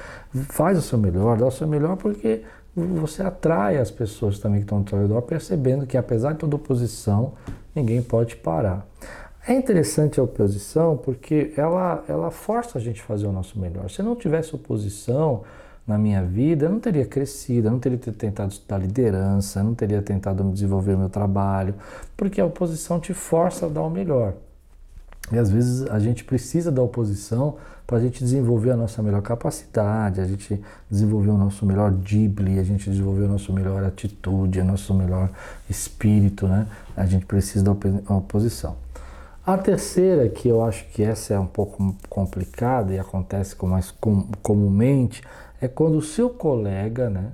Faz 0.49 0.77
o 0.77 0.81
seu 0.81 0.97
melhor, 0.97 1.37
dá 1.37 1.45
o 1.45 1.51
seu 1.51 1.67
melhor 1.67 1.97
porque 1.97 2.43
você 2.75 3.23
atrai 3.23 3.77
as 3.77 3.89
pessoas 3.89 4.39
também 4.39 4.59
que 4.59 4.65
estão 4.65 4.79
ao 4.79 4.87
seu 4.87 4.99
redor, 4.99 5.21
percebendo 5.21 5.85
que 5.85 5.97
apesar 5.97 6.33
de 6.33 6.39
toda 6.39 6.55
oposição, 6.55 7.33
ninguém 7.73 8.01
pode 8.01 8.35
parar. 8.35 8.85
É 9.47 9.53
interessante 9.53 10.19
a 10.19 10.23
oposição 10.23 10.97
porque 10.97 11.53
ela, 11.55 12.03
ela 12.07 12.31
força 12.31 12.77
a 12.77 12.81
gente 12.81 13.01
a 13.01 13.03
fazer 13.05 13.27
o 13.27 13.31
nosso 13.31 13.59
melhor. 13.59 13.89
Se 13.89 14.01
não 14.01 14.15
tivesse 14.15 14.55
oposição, 14.55 15.43
na 15.87 15.97
minha 15.97 16.23
vida, 16.23 16.65
eu 16.65 16.71
não 16.71 16.79
teria 16.79 17.05
crescido, 17.05 17.67
eu 17.67 17.71
não 17.71 17.79
teria 17.79 17.97
tentado 17.97 18.51
estudar 18.51 18.79
liderança, 18.79 19.59
eu 19.59 19.63
não 19.63 19.75
teria 19.75 20.01
tentado 20.01 20.43
desenvolver 20.51 20.95
o 20.95 20.97
meu 20.97 21.09
trabalho, 21.09 21.75
porque 22.17 22.41
a 22.41 22.45
oposição 22.45 22.99
te 22.99 23.13
força 23.13 23.67
a 23.67 23.69
dar 23.69 23.83
o 23.83 23.89
melhor. 23.89 24.33
E 25.31 25.37
às 25.37 25.49
vezes 25.49 25.89
a 25.89 25.99
gente 25.99 26.23
precisa 26.23 26.71
da 26.71 26.81
oposição 26.81 27.55
para 27.87 27.97
a 27.97 28.01
gente 28.01 28.23
desenvolver 28.23 28.71
a 28.71 28.77
nossa 28.77 29.01
melhor 29.01 29.21
capacidade, 29.21 30.19
a 30.19 30.25
gente 30.25 30.61
desenvolver 30.89 31.29
o 31.29 31.37
nosso 31.37 31.65
melhor 31.65 31.91
drible, 31.91 32.59
a 32.59 32.63
gente 32.63 32.89
desenvolver 32.89 33.25
a 33.25 33.27
nossa 33.27 33.51
melhor 33.51 33.83
atitude, 33.83 34.59
o 34.59 34.65
nosso 34.65 34.93
melhor 34.93 35.29
espírito, 35.69 36.47
né? 36.47 36.67
A 36.95 37.05
gente 37.05 37.25
precisa 37.25 37.63
da 37.63 37.71
oposição. 37.71 38.75
A 39.45 39.57
terceira, 39.57 40.27
que 40.27 40.47
eu 40.47 40.63
acho 40.63 40.87
que 40.89 41.03
essa 41.03 41.35
é 41.35 41.39
um 41.39 41.45
pouco 41.45 41.95
complicada 42.09 42.91
e 42.91 42.97
acontece 42.97 43.55
com 43.55 43.67
mais 43.67 43.91
com, 43.91 44.27
comumente, 44.41 45.21
é 45.61 45.67
quando 45.67 45.97
o 45.97 46.01
seu 46.01 46.31
colega, 46.31 47.11
né, 47.11 47.31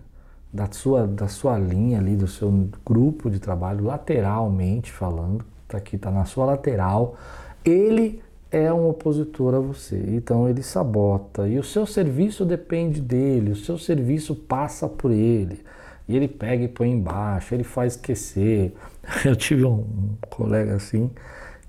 da 0.51 0.67
sua, 0.69 1.07
da 1.07 1.29
sua 1.29 1.57
linha 1.57 1.99
ali, 1.99 2.17
do 2.17 2.27
seu 2.27 2.69
grupo 2.85 3.29
de 3.29 3.39
trabalho, 3.39 3.85
lateralmente 3.85 4.91
falando, 4.91 5.45
tá 5.69 5.77
aqui, 5.77 5.95
está 5.95 6.11
na 6.11 6.25
sua 6.25 6.43
lateral, 6.43 7.15
ele 7.63 8.21
é 8.51 8.71
um 8.71 8.89
opositor 8.89 9.55
a 9.55 9.59
você. 9.59 9.97
Então 10.09 10.47
ele 10.49 10.61
sabota 10.61 11.47
e 11.47 11.57
o 11.57 11.63
seu 11.63 11.85
serviço 11.85 12.45
depende 12.45 12.99
dele, 12.99 13.51
o 13.51 13.55
seu 13.55 13.77
serviço 13.77 14.35
passa 14.35 14.87
por 14.87 15.11
ele. 15.11 15.63
E 16.07 16.15
ele 16.15 16.27
pega 16.27 16.63
e 16.63 16.67
põe 16.67 16.91
embaixo, 16.91 17.53
ele 17.53 17.63
faz 17.63 17.95
esquecer. 17.95 18.75
Eu 19.23 19.35
tive 19.35 19.63
um, 19.63 19.85
colega 20.29 20.75
assim 20.75 21.09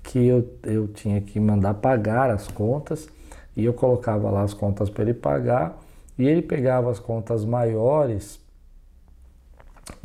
que 0.03 0.27
eu, 0.27 0.45
eu 0.63 0.87
tinha 0.89 1.21
que 1.21 1.39
mandar 1.39 1.75
pagar 1.75 2.29
as 2.29 2.49
contas 2.49 3.07
e 3.55 3.63
eu 3.63 3.73
colocava 3.73 4.29
lá 4.29 4.43
as 4.43 4.53
contas 4.53 4.89
para 4.89 5.03
ele 5.03 5.13
pagar 5.13 5.81
e 6.19 6.27
ele 6.27 6.41
pegava 6.41 6.91
as 6.91 6.99
contas 6.99 7.45
maiores 7.45 8.37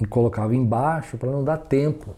e 0.00 0.06
colocava 0.06 0.54
embaixo 0.54 1.18
para 1.18 1.30
não 1.30 1.42
dar 1.42 1.58
tempo, 1.58 2.14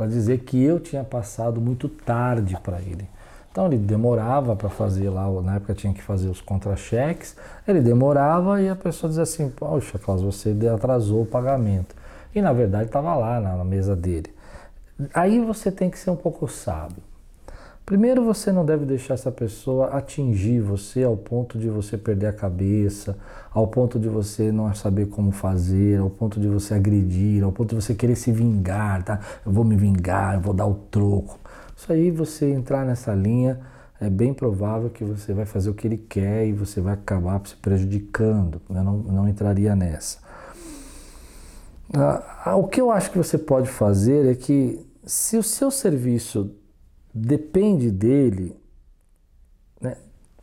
para 0.00 0.06
dizer 0.06 0.38
que 0.38 0.58
eu 0.62 0.80
tinha 0.80 1.04
passado 1.04 1.60
muito 1.60 1.86
tarde 1.86 2.56
para 2.62 2.80
ele. 2.80 3.06
Então 3.52 3.66
ele 3.66 3.76
demorava 3.76 4.56
para 4.56 4.70
fazer 4.70 5.10
lá, 5.10 5.28
na 5.42 5.56
época 5.56 5.74
tinha 5.74 5.92
que 5.92 6.00
fazer 6.00 6.30
os 6.30 6.40
contra-cheques, 6.40 7.36
ele 7.68 7.82
demorava 7.82 8.62
e 8.62 8.70
a 8.70 8.74
pessoa 8.74 9.08
dizia 9.10 9.24
assim, 9.24 9.50
poxa, 9.50 9.98
Klaus, 9.98 10.22
você 10.22 10.56
atrasou 10.74 11.24
o 11.24 11.26
pagamento. 11.26 11.94
E 12.34 12.40
na 12.40 12.50
verdade 12.50 12.84
estava 12.86 13.14
lá 13.14 13.40
na 13.40 13.62
mesa 13.62 13.94
dele. 13.94 14.34
Aí 15.12 15.38
você 15.38 15.70
tem 15.70 15.90
que 15.90 15.98
ser 15.98 16.08
um 16.08 16.16
pouco 16.16 16.48
sábio. 16.48 17.02
Primeiro, 17.90 18.24
você 18.24 18.52
não 18.52 18.64
deve 18.64 18.84
deixar 18.84 19.14
essa 19.14 19.32
pessoa 19.32 19.88
atingir 19.88 20.60
você 20.60 21.02
ao 21.02 21.16
ponto 21.16 21.58
de 21.58 21.68
você 21.68 21.98
perder 21.98 22.28
a 22.28 22.32
cabeça, 22.32 23.18
ao 23.50 23.66
ponto 23.66 23.98
de 23.98 24.08
você 24.08 24.52
não 24.52 24.72
saber 24.72 25.08
como 25.08 25.32
fazer, 25.32 25.98
ao 25.98 26.08
ponto 26.08 26.38
de 26.38 26.46
você 26.46 26.74
agredir, 26.74 27.42
ao 27.42 27.50
ponto 27.50 27.70
de 27.70 27.82
você 27.82 27.92
querer 27.92 28.14
se 28.14 28.30
vingar, 28.30 29.02
tá? 29.02 29.18
Eu 29.44 29.50
vou 29.50 29.64
me 29.64 29.74
vingar, 29.74 30.36
eu 30.36 30.40
vou 30.40 30.54
dar 30.54 30.66
o 30.66 30.74
troco. 30.88 31.36
Isso 31.76 31.92
aí, 31.92 32.12
você 32.12 32.48
entrar 32.52 32.86
nessa 32.86 33.12
linha, 33.12 33.58
é 34.00 34.08
bem 34.08 34.32
provável 34.32 34.88
que 34.88 35.02
você 35.02 35.32
vai 35.32 35.44
fazer 35.44 35.68
o 35.68 35.74
que 35.74 35.88
ele 35.88 35.98
quer 35.98 36.46
e 36.46 36.52
você 36.52 36.80
vai 36.80 36.94
acabar 36.94 37.42
se 37.44 37.56
prejudicando. 37.56 38.62
Eu 38.70 38.84
não, 38.84 38.98
não 38.98 39.28
entraria 39.28 39.74
nessa. 39.74 40.18
Ah, 41.92 42.54
o 42.54 42.68
que 42.68 42.80
eu 42.80 42.92
acho 42.92 43.10
que 43.10 43.18
você 43.18 43.36
pode 43.36 43.68
fazer 43.68 44.30
é 44.30 44.34
que, 44.36 44.78
se 45.04 45.36
o 45.36 45.42
seu 45.42 45.72
serviço 45.72 46.54
depende 47.12 47.90
dele, 47.90 48.56
né? 49.80 49.96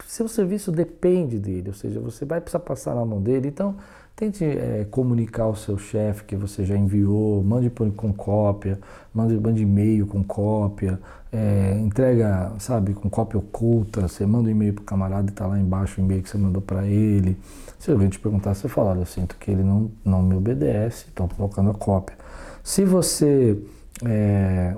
seu 0.05 0.27
serviço 0.27 0.71
depende 0.71 1.39
dele, 1.39 1.69
ou 1.69 1.73
seja, 1.73 1.99
você 1.99 2.25
vai 2.25 2.41
precisar 2.41 2.59
passar 2.59 2.95
na 2.95 3.05
mão 3.05 3.21
dele, 3.21 3.47
então 3.47 3.75
tente 4.15 4.43
é, 4.43 4.85
comunicar 4.89 5.43
ao 5.43 5.55
seu 5.55 5.77
chefe 5.77 6.23
que 6.23 6.35
você 6.35 6.65
já 6.65 6.75
enviou, 6.75 7.43
mande 7.43 7.69
com 7.69 8.11
cópia, 8.11 8.79
mande, 9.13 9.39
mande 9.39 9.61
e-mail 9.61 10.07
com 10.07 10.23
cópia, 10.23 10.99
é, 11.31 11.77
entrega, 11.79 12.51
sabe, 12.57 12.93
com 12.93 13.09
cópia 13.09 13.37
oculta, 13.37 14.07
você 14.07 14.25
manda 14.25 14.49
um 14.49 14.51
e-mail 14.51 14.73
para 14.73 14.81
o 14.81 14.85
camarada 14.85 15.27
e 15.27 15.29
está 15.29 15.45
lá 15.45 15.59
embaixo 15.59 16.01
o 16.01 16.03
e-mail 16.03 16.23
que 16.23 16.29
você 16.29 16.37
mandou 16.37 16.61
para 16.61 16.87
ele. 16.87 17.37
Se 17.77 17.91
alguém 17.91 18.09
te 18.09 18.19
perguntar, 18.19 18.55
você 18.55 18.67
fala, 18.67 18.95
eu 18.95 19.05
sinto 19.05 19.37
que 19.37 19.51
ele 19.51 19.61
não, 19.61 19.91
não 20.03 20.23
me 20.23 20.35
obedece, 20.35 21.05
estou 21.09 21.27
colocando 21.27 21.69
a 21.69 21.73
cópia. 21.75 22.17
Se 22.63 22.83
você 22.83 23.55
é, 24.03 24.75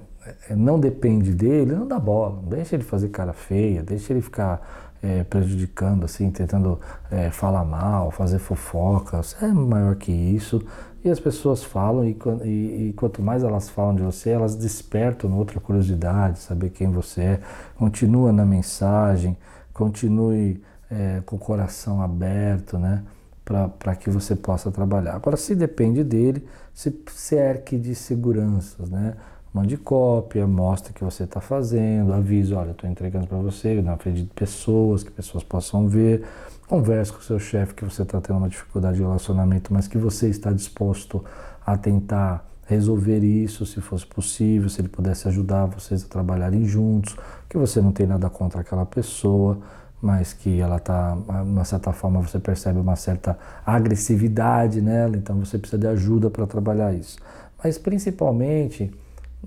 não 0.50 0.80
depende 0.80 1.34
dele, 1.34 1.74
não 1.74 1.88
dá 1.88 2.00
bola, 2.00 2.42
deixa 2.48 2.76
ele 2.76 2.84
fazer 2.84 3.10
cara 3.10 3.34
feia, 3.34 3.84
deixa 3.84 4.14
ele 4.14 4.22
ficar 4.22 4.90
é, 5.02 5.24
prejudicando, 5.24 6.04
assim, 6.04 6.30
tentando 6.30 6.80
é, 7.10 7.30
falar 7.30 7.64
mal, 7.64 8.12
fazer 8.12 8.40
fofoca. 8.40 9.22
Você 9.24 9.46
é 9.46 9.48
maior 9.48 9.96
que 9.96 10.12
isso. 10.12 10.62
E 11.04 11.10
as 11.10 11.20
pessoas 11.20 11.64
falam, 11.64 12.04
e, 12.04 12.18
e, 12.44 12.90
e, 12.90 12.94
quanto 12.94 13.22
mais 13.22 13.44
elas 13.44 13.70
falam 13.70 13.96
de 13.96 14.04
você, 14.04 14.32
elas 14.32 14.56
despertam 14.56 15.32
outra 15.38 15.60
curiosidade, 15.60 16.40
saber 16.40 16.72
quem 16.72 16.90
você 16.90 17.22
é. 17.22 17.40
Continua 17.78 18.34
na 18.34 18.46
mensagem, 18.46 19.38
continue 19.74 20.62
é, 20.92 21.22
com 21.26 21.38
o 21.38 21.40
coração 21.40 22.02
aberto, 22.02 22.78
né? 22.78 23.04
Para 23.46 23.96
que 23.96 24.12
você 24.12 24.36
possa 24.36 24.70
trabalhar. 24.70 25.16
Agora, 25.16 25.36
se 25.36 25.56
depende 25.56 26.04
dele, 26.04 26.46
se 26.72 26.94
cerque 27.08 27.78
de 27.80 27.96
seguranças, 27.96 28.90
né? 28.90 29.16
Mande 29.52 29.78
cópia, 29.78 30.46
mostre 30.46 30.94
que 30.94 31.04
você 31.04 31.24
está 31.24 31.42
fazendo, 31.42 32.14
avise, 32.14 32.54
olha, 32.54 32.72
estou 32.72 32.88
entregando 32.88 33.26
para 33.26 33.40
você, 33.40 33.82
na 33.82 33.98
frente 33.98 34.22
de 34.22 34.30
pessoas, 34.34 35.04
que 35.04 35.10
pessoas 35.10 35.44
possam 35.44 35.88
ver. 35.88 36.24
Converse 36.68 37.12
com 37.12 37.18
o 37.18 37.24
seu 37.24 37.40
chefe 37.40 37.74
que 37.74 37.84
você 37.84 38.04
está 38.04 38.22
tendo 38.22 38.38
uma 38.38 38.48
dificuldade 38.48 38.98
de 38.98 39.04
relacionamento, 39.04 39.74
mas 39.74 39.88
que 39.88 39.98
você 39.98 40.30
está 40.30 40.52
disposto 40.52 41.26
a 41.66 41.76
tentar 41.76 42.48
resolver 42.68 43.24
isso, 43.24 43.66
se 43.66 43.82
fosse 43.82 44.06
possível, 44.06 44.70
se 44.70 44.80
ele 44.80 44.88
pudesse 44.88 45.28
ajudar 45.28 45.66
vocês 45.66 46.06
a 46.06 46.08
trabalharem 46.08 46.66
juntos, 46.66 47.18
que 47.50 47.58
você 47.58 47.82
não 47.82 47.92
tem 47.92 48.06
nada 48.06 48.30
contra 48.30 48.62
aquela 48.62 48.86
pessoa, 48.86 49.58
mas 50.00 50.32
que 50.32 50.60
ela 50.62 50.78
está, 50.78 51.16
de 51.16 51.50
uma 51.50 51.66
certa 51.66 51.92
forma, 51.92 52.22
você 52.22 52.38
percebe 52.38 52.80
uma 52.80 52.96
certa 52.96 53.38
agressividade 53.66 54.80
nela, 54.80 55.18
então 55.18 55.44
você 55.44 55.58
precisa 55.58 55.80
de 55.80 55.88
ajuda 55.88 56.30
para 56.30 56.46
trabalhar 56.46 56.94
isso. 56.94 57.18
Mas 57.62 57.80
principalmente 57.80 58.92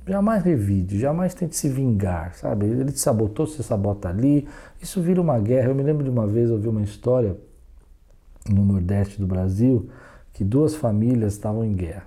Jamais 0.06 0.42
revide, 0.42 0.99
jamais 0.99 1.34
tente 1.34 1.54
se 1.54 1.68
vingar, 1.68 2.34
sabe? 2.34 2.66
Ele 2.66 2.90
te 2.90 2.99
sabotou, 2.99 3.46
você 3.46 3.62
sabota 3.62 4.08
ali. 4.08 4.49
Isso 4.80 5.00
vira 5.00 5.20
uma 5.20 5.38
guerra. 5.38 5.68
Eu 5.68 5.75
me 5.75 5.82
lembro 5.82 6.02
de 6.02 6.11
uma 6.11 6.26
vez, 6.26 6.50
eu 6.50 6.58
vi 6.58 6.66
uma 6.66 6.82
história 6.82 7.37
no 8.49 8.64
Nordeste 8.64 9.20
do 9.20 9.26
Brasil 9.26 9.88
que 10.32 10.42
duas 10.42 10.75
famílias 10.75 11.34
estavam 11.34 11.64
em 11.64 11.75
guerra. 11.75 12.06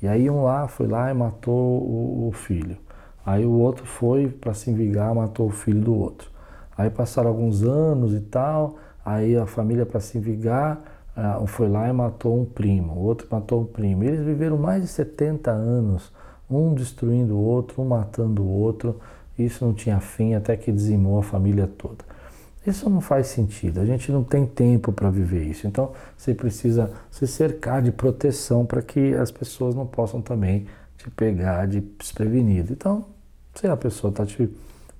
E 0.00 0.06
aí 0.06 0.28
um 0.28 0.44
lá 0.44 0.68
foi 0.68 0.86
lá 0.86 1.10
e 1.10 1.14
matou 1.14 1.82
o, 1.82 2.28
o 2.28 2.32
filho. 2.32 2.76
Aí 3.24 3.44
o 3.46 3.52
outro 3.52 3.86
foi 3.86 4.28
para 4.28 4.52
se 4.52 4.72
vingar, 4.72 5.14
matou 5.14 5.46
o 5.46 5.50
filho 5.50 5.80
do 5.80 5.94
outro. 5.94 6.30
Aí 6.76 6.90
passaram 6.90 7.28
alguns 7.28 7.62
anos 7.62 8.12
e 8.12 8.20
tal. 8.20 8.76
Aí 9.04 9.36
a 9.36 9.46
família 9.46 9.86
para 9.86 10.00
se 10.00 10.18
vingar 10.18 10.80
uh, 11.16 11.46
foi 11.46 11.68
lá 11.68 11.88
e 11.88 11.92
matou 11.92 12.40
um 12.40 12.44
primo. 12.44 12.94
O 12.94 13.00
outro 13.00 13.26
matou 13.30 13.62
um 13.62 13.64
primo. 13.64 14.04
Eles 14.04 14.20
viveram 14.24 14.58
mais 14.58 14.82
de 14.82 14.88
70 14.88 15.50
anos 15.50 16.12
um 16.50 16.74
destruindo 16.74 17.34
o 17.34 17.40
outro, 17.40 17.82
um 17.82 17.86
matando 17.86 18.42
o 18.42 18.48
outro. 18.48 19.00
Isso 19.38 19.64
não 19.64 19.72
tinha 19.72 20.00
fim 20.00 20.34
até 20.34 20.56
que 20.56 20.70
dizimou 20.70 21.18
a 21.18 21.22
família 21.22 21.66
toda. 21.66 22.04
Isso 22.66 22.88
não 22.88 23.00
faz 23.00 23.26
sentido, 23.26 23.80
a 23.80 23.84
gente 23.84 24.12
não 24.12 24.22
tem 24.22 24.46
tempo 24.46 24.92
para 24.92 25.10
viver 25.10 25.44
isso. 25.44 25.66
Então 25.66 25.92
você 26.16 26.32
precisa 26.32 26.92
se 27.10 27.26
cercar 27.26 27.82
de 27.82 27.90
proteção 27.90 28.64
para 28.64 28.80
que 28.80 29.14
as 29.14 29.32
pessoas 29.32 29.74
não 29.74 29.86
possam 29.86 30.20
também 30.20 30.66
te 30.96 31.10
pegar 31.10 31.66
de 31.66 31.80
desprevenido. 31.80 32.72
Então, 32.72 33.04
se 33.54 33.66
a 33.66 33.76
pessoa 33.76 34.10
está 34.10 34.24
te 34.24 34.48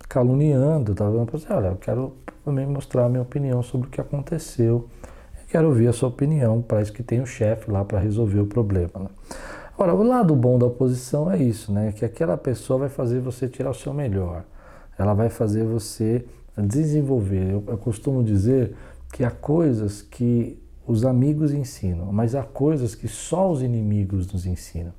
caluniando, 0.08 0.92
está 0.92 1.04
falando 1.04 1.30
para 1.30 1.38
você, 1.38 1.52
olha, 1.52 1.68
eu 1.68 1.76
quero 1.76 2.16
também 2.44 2.66
mostrar 2.66 3.04
a 3.04 3.08
minha 3.08 3.22
opinião 3.22 3.62
sobre 3.62 3.86
o 3.86 3.90
que 3.90 4.00
aconteceu. 4.00 4.88
Eu 5.40 5.46
quero 5.48 5.68
ouvir 5.68 5.86
a 5.86 5.92
sua 5.92 6.08
opinião, 6.08 6.60
parece 6.60 6.90
que 6.90 7.02
tem 7.02 7.20
um 7.20 7.26
chefe 7.26 7.70
lá 7.70 7.84
para 7.84 8.00
resolver 8.00 8.40
o 8.40 8.46
problema. 8.46 8.90
Né? 8.96 9.08
Ora, 9.76 9.94
o 9.94 10.02
lado 10.02 10.36
bom 10.36 10.58
da 10.58 10.66
oposição 10.66 11.30
é 11.30 11.42
isso, 11.42 11.72
né? 11.72 11.92
Que 11.92 12.04
aquela 12.04 12.36
pessoa 12.36 12.80
vai 12.80 12.88
fazer 12.88 13.20
você 13.20 13.48
tirar 13.48 13.70
o 13.70 13.74
seu 13.74 13.92
melhor. 13.92 14.44
Ela 14.98 15.14
vai 15.14 15.30
fazer 15.30 15.64
você 15.64 16.24
desenvolver. 16.56 17.50
Eu, 17.50 17.64
eu 17.66 17.78
costumo 17.78 18.22
dizer 18.22 18.74
que 19.12 19.24
há 19.24 19.30
coisas 19.30 20.02
que 20.02 20.60
os 20.86 21.04
amigos 21.04 21.52
ensinam, 21.52 22.12
mas 22.12 22.34
há 22.34 22.42
coisas 22.42 22.94
que 22.94 23.08
só 23.08 23.50
os 23.50 23.62
inimigos 23.62 24.30
nos 24.32 24.46
ensinam. 24.46 24.92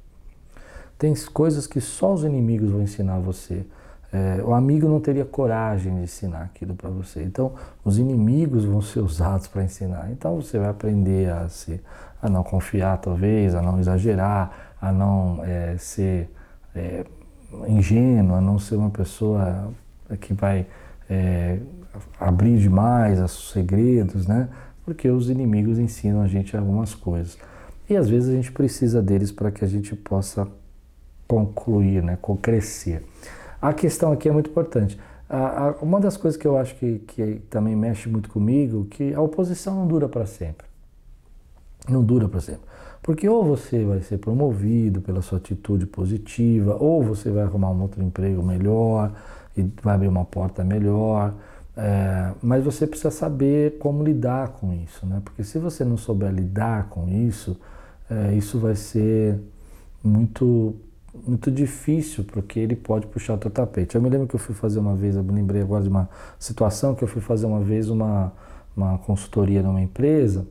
Tem 0.98 1.14
coisas 1.32 1.68
que 1.68 1.82
só 1.82 2.14
os 2.14 2.24
inimigos 2.24 2.72
vão 2.72 2.82
ensinar 2.82 3.20
você. 3.20 3.66
É, 4.14 4.44
o 4.44 4.54
amigo 4.54 4.88
não 4.88 5.00
teria 5.00 5.26
coragem 5.26 5.96
de 5.96 6.04
ensinar 6.04 6.44
aquilo 6.44 6.76
para 6.76 6.90
você. 6.90 7.24
Então, 7.24 7.54
os 7.84 7.98
inimigos 7.98 8.64
vão 8.64 8.80
ser 8.80 9.00
usados 9.00 9.48
para 9.48 9.64
ensinar. 9.64 10.12
Então, 10.12 10.36
você 10.36 10.60
vai 10.60 10.70
aprender 10.70 11.32
a, 11.32 11.50
se, 11.50 11.82
a 12.22 12.30
não 12.30 12.44
confiar, 12.44 13.00
talvez, 13.00 13.56
a 13.56 13.62
não 13.62 13.80
exagerar, 13.80 14.76
a 14.80 14.92
não 14.92 15.44
é, 15.44 15.76
ser 15.80 16.30
é, 16.76 17.04
ingênuo, 17.68 18.36
a 18.36 18.42
não 18.42 18.60
ser 18.60 18.76
uma 18.76 18.92
pessoa 18.92 19.74
que 20.22 20.32
vai 20.32 20.68
é, 21.10 21.58
abrir 22.20 22.60
demais 22.60 23.20
os 23.20 23.52
segredos, 23.52 24.28
né? 24.28 24.48
porque 24.86 25.10
os 25.10 25.30
inimigos 25.30 25.80
ensinam 25.80 26.22
a 26.22 26.28
gente 26.28 26.56
algumas 26.56 26.94
coisas. 26.94 27.38
E 27.90 27.96
às 27.96 28.10
vezes 28.10 28.30
a 28.30 28.34
gente 28.34 28.52
precisa 28.52 29.02
deles 29.02 29.32
para 29.32 29.52
que 29.52 29.64
a 29.64 29.68
gente 29.68 29.96
possa 29.96 30.48
concluir, 31.28 32.04
né, 32.04 32.18
crescer. 32.42 33.04
A 33.64 33.72
questão 33.72 34.12
aqui 34.12 34.28
é 34.28 34.32
muito 34.34 34.50
importante. 34.50 35.00
A, 35.30 35.68
a, 35.68 35.72
uma 35.82 35.98
das 35.98 36.18
coisas 36.18 36.38
que 36.38 36.46
eu 36.46 36.58
acho 36.58 36.76
que, 36.76 37.00
que 37.08 37.42
também 37.50 37.74
mexe 37.78 38.10
muito 38.10 38.30
comigo, 38.30 38.84
que 38.92 39.14
a 39.14 39.22
oposição 39.22 39.74
não 39.74 39.88
dura 39.88 40.10
para 40.10 40.26
sempre. 40.26 40.68
Não 41.88 42.04
dura 42.04 42.28
para 42.28 42.42
sempre. 42.42 42.64
Porque 43.02 43.28
ou 43.30 43.42
você 43.42 43.86
vai 43.86 44.02
ser 44.02 44.18
promovido 44.18 45.00
pela 45.00 45.22
sua 45.22 45.38
atitude 45.38 45.86
positiva, 45.86 46.76
ou 46.78 47.02
você 47.02 47.32
vai 47.32 47.44
arrumar 47.44 47.70
um 47.72 47.82
outro 47.82 48.04
emprego 48.04 48.44
melhor 48.44 49.14
e 49.56 49.66
vai 49.82 49.96
abrir 49.96 50.10
uma 50.10 50.26
porta 50.26 50.62
melhor. 50.62 51.34
É, 51.78 52.34
mas 52.42 52.66
você 52.66 52.86
precisa 52.86 53.12
saber 53.12 53.78
como 53.78 54.04
lidar 54.04 54.50
com 54.50 54.74
isso, 54.74 55.06
né? 55.06 55.22
Porque 55.24 55.42
se 55.42 55.58
você 55.58 55.86
não 55.86 55.96
souber 55.96 56.34
lidar 56.34 56.90
com 56.90 57.08
isso, 57.08 57.58
é, 58.12 58.34
isso 58.34 58.60
vai 58.60 58.76
ser 58.76 59.40
muito 60.04 60.76
muito 61.14 61.52
difícil, 61.52 62.24
porque 62.24 62.60
ele 62.60 62.76
pode 62.76 63.08
puxar 63.08 63.36
o 63.36 63.38
teu 63.38 63.52
tapete. 63.52 63.96
Eu 63.96 64.02
me 64.02 64.10
lembro 64.10 64.28
que 64.28 64.36
eu 64.36 64.40
fui 64.40 64.56
fazer 64.56 64.80
uma 64.80 64.96
vez, 64.96 65.16
eu 65.16 65.24
me 65.24 65.32
lembrei 65.32 65.62
agora 65.62 65.84
de 65.84 65.90
uma 65.90 66.10
situação 66.40 66.96
que 66.96 67.04
eu 67.04 67.08
fui 67.08 67.22
fazer 67.22 67.46
uma 67.46 67.60
vez 67.60 67.90
uma, 67.90 68.34
uma 68.76 68.98
consultoria 68.98 69.62
numa 69.62 69.82
empresa 69.82 70.46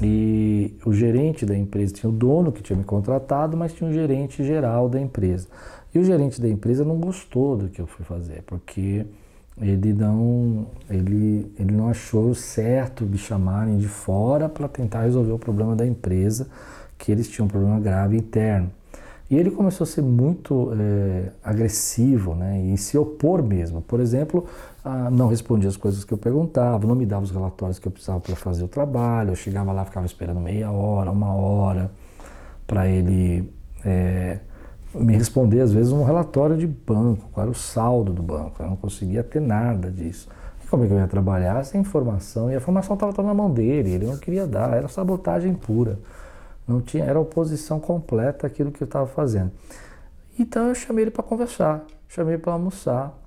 e 0.00 0.74
o 0.86 0.92
gerente 0.92 1.44
da 1.44 1.56
empresa 1.56 1.94
tinha 1.94 2.10
o 2.10 2.12
dono 2.12 2.50
que 2.52 2.62
tinha 2.62 2.76
me 2.76 2.84
contratado, 2.84 3.56
mas 3.56 3.72
tinha 3.72 3.88
o 3.88 3.92
gerente 3.92 4.42
geral 4.44 4.88
da 4.88 5.00
empresa. 5.00 5.48
E 5.94 5.98
o 5.98 6.04
gerente 6.04 6.40
da 6.40 6.48
empresa 6.48 6.84
não 6.84 6.96
gostou 6.96 7.56
do 7.56 7.68
que 7.68 7.80
eu 7.80 7.86
fui 7.86 8.04
fazer, 8.04 8.42
porque 8.46 9.04
ele 9.60 9.92
não, 9.92 10.66
ele, 10.88 11.52
ele 11.58 11.72
não 11.72 11.88
achou 11.88 12.34
certo 12.34 13.04
me 13.04 13.18
chamarem 13.18 13.76
de 13.76 13.86
fora 13.86 14.48
para 14.48 14.66
tentar 14.66 15.02
resolver 15.02 15.32
o 15.32 15.38
problema 15.38 15.76
da 15.76 15.86
empresa, 15.86 16.48
que 16.96 17.12
eles 17.12 17.28
tinham 17.28 17.46
um 17.46 17.50
problema 17.50 17.78
grave 17.78 18.16
interno. 18.16 18.70
E 19.32 19.34
ele 19.34 19.50
começou 19.50 19.84
a 19.84 19.86
ser 19.86 20.02
muito 20.02 20.72
é, 20.78 21.30
agressivo 21.42 22.34
né, 22.34 22.60
e 22.66 22.76
se 22.76 22.98
opor 22.98 23.42
mesmo. 23.42 23.80
Por 23.80 23.98
exemplo, 23.98 24.44
não 25.10 25.26
respondia 25.26 25.70
as 25.70 25.76
coisas 25.76 26.04
que 26.04 26.12
eu 26.12 26.18
perguntava, 26.18 26.86
não 26.86 26.94
me 26.94 27.06
dava 27.06 27.24
os 27.24 27.30
relatórios 27.30 27.78
que 27.78 27.88
eu 27.88 27.90
precisava 27.90 28.20
para 28.20 28.36
fazer 28.36 28.62
o 28.62 28.68
trabalho. 28.68 29.30
Eu 29.30 29.34
chegava 29.34 29.72
lá, 29.72 29.86
ficava 29.86 30.04
esperando 30.04 30.38
meia 30.38 30.70
hora, 30.70 31.10
uma 31.10 31.32
hora, 31.32 31.90
para 32.66 32.86
ele 32.86 33.50
é, 33.82 34.38
me 34.94 35.16
responder, 35.16 35.62
às 35.62 35.72
vezes, 35.72 35.92
um 35.92 36.04
relatório 36.04 36.58
de 36.58 36.66
banco, 36.66 37.30
qual 37.32 37.44
era 37.44 37.50
o 37.50 37.54
saldo 37.54 38.12
do 38.12 38.22
banco. 38.22 38.62
Eu 38.62 38.68
não 38.68 38.76
conseguia 38.76 39.24
ter 39.24 39.40
nada 39.40 39.90
disso. 39.90 40.28
E 40.62 40.68
como 40.68 40.84
é 40.84 40.86
que 40.86 40.92
eu 40.92 40.98
ia 40.98 41.08
trabalhar 41.08 41.64
sem 41.64 41.80
informação? 41.80 42.50
E 42.50 42.54
a 42.54 42.58
informação 42.58 42.92
estava 42.96 43.22
na 43.22 43.32
mão 43.32 43.50
dele, 43.50 43.92
ele 43.92 44.04
não 44.04 44.18
queria 44.18 44.46
dar, 44.46 44.74
era 44.74 44.88
sabotagem 44.88 45.54
pura. 45.54 45.98
Não 46.66 46.80
tinha, 46.80 47.04
era 47.04 47.18
oposição 47.18 47.80
completa 47.80 48.46
àquilo 48.46 48.70
que 48.70 48.82
eu 48.82 48.86
estava 48.86 49.06
fazendo. 49.06 49.50
Então 50.38 50.68
eu 50.68 50.74
chamei 50.74 51.04
ele 51.04 51.10
para 51.10 51.22
conversar, 51.22 51.84
chamei 52.08 52.38
para 52.38 52.52
almoçar 52.52 53.18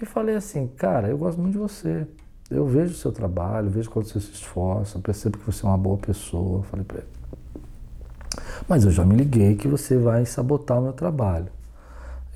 e 0.00 0.04
falei 0.04 0.34
assim, 0.34 0.66
cara, 0.66 1.08
eu 1.08 1.16
gosto 1.16 1.40
muito 1.40 1.52
de 1.52 1.58
você. 1.58 2.06
Eu 2.50 2.66
vejo 2.66 2.92
o 2.92 2.96
seu 2.96 3.12
trabalho, 3.12 3.70
vejo 3.70 3.88
quando 3.88 4.06
você 4.06 4.20
se 4.20 4.32
esforça, 4.32 4.98
percebo 4.98 5.38
que 5.38 5.46
você 5.46 5.64
é 5.64 5.68
uma 5.68 5.78
boa 5.78 5.96
pessoa. 5.96 6.62
Falei 6.64 6.84
para 6.84 6.98
ele. 6.98 7.06
Mas 8.68 8.84
eu 8.84 8.90
já 8.90 9.04
me 9.04 9.14
liguei 9.14 9.54
que 9.56 9.68
você 9.68 9.96
vai 9.96 10.26
sabotar 10.26 10.78
o 10.78 10.82
meu 10.82 10.92
trabalho. 10.92 11.48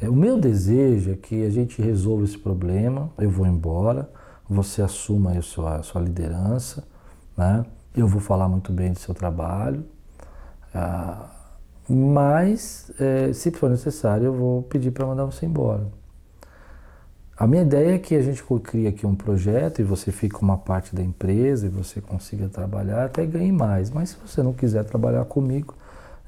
É, 0.01 0.09
o 0.09 0.15
meu 0.15 0.39
desejo 0.39 1.11
é 1.11 1.17
que 1.17 1.45
a 1.45 1.51
gente 1.51 1.83
resolva 1.83 2.25
esse 2.25 2.39
problema. 2.39 3.11
Eu 3.19 3.31
vou 3.31 3.47
embora, 3.47 4.09
você 4.49 4.81
assuma 4.81 5.33
a 5.33 5.43
sua, 5.43 5.77
a 5.77 5.83
sua 5.83 6.01
liderança, 6.01 6.85
né? 7.37 7.65
Eu 7.95 8.07
vou 8.07 8.21
falar 8.21 8.49
muito 8.49 8.73
bem 8.73 8.93
do 8.93 8.99
seu 8.99 9.15
trabalho, 9.15 9.85
ah, 10.77 11.31
mas, 11.89 12.91
é, 13.01 13.33
se 13.33 13.51
for 13.53 13.71
necessário, 13.71 14.27
eu 14.27 14.33
vou 14.33 14.63
pedir 14.65 14.91
para 14.91 15.07
mandar 15.07 15.25
você 15.25 15.47
embora. 15.47 15.87
A 17.39 17.47
minha 17.47 17.63
ideia 17.63 17.95
é 17.95 17.99
que 17.99 18.15
a 18.15 18.23
gente 18.23 18.43
crie 18.63 18.87
aqui 18.87 19.07
um 19.07 19.15
projeto 19.15 19.81
e 19.81 19.85
você 19.85 20.11
fique 20.11 20.41
uma 20.43 20.57
parte 20.57 20.95
da 20.95 21.03
empresa 21.03 21.67
e 21.67 21.69
você 21.69 22.01
consiga 22.01 22.49
trabalhar 22.49 23.05
até 23.05 23.25
ganhe 23.25 23.53
mais. 23.53 23.91
Mas 23.91 24.11
se 24.11 24.17
você 24.27 24.43
não 24.43 24.53
quiser 24.53 24.85
trabalhar 24.85 25.25
comigo, 25.27 25.75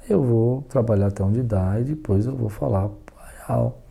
eu 0.08 0.22
vou 0.22 0.62
trabalhar 0.62 1.08
até 1.08 1.22
onde 1.22 1.42
dá 1.42 1.80
e 1.80 1.84
depois 1.84 2.26
eu 2.26 2.36
vou 2.36 2.48
falar 2.48 2.90
real. 3.46 3.82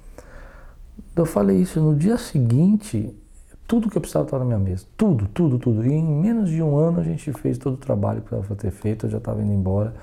Eu 1.15 1.25
falei 1.25 1.57
isso 1.57 1.81
no 1.81 1.95
dia 1.95 2.17
seguinte, 2.17 3.13
tudo 3.67 3.89
que 3.89 3.97
eu 3.97 4.01
precisava 4.01 4.25
estava 4.25 4.43
na 4.43 4.47
minha 4.47 4.59
mesa. 4.59 4.85
Tudo, 4.95 5.27
tudo, 5.27 5.59
tudo. 5.59 5.85
E 5.85 5.91
em 5.91 6.03
menos 6.03 6.49
de 6.49 6.61
um 6.61 6.77
ano 6.77 6.99
a 6.99 7.03
gente 7.03 7.33
fez 7.33 7.57
todo 7.57 7.73
o 7.73 7.77
trabalho 7.77 8.21
que 8.21 8.29
precisava 8.29 8.55
ter 8.55 8.71
feito, 8.71 9.07
eu 9.07 9.09
já 9.09 9.17
estava 9.17 9.41
indo 9.41 9.51
embora 9.51 9.93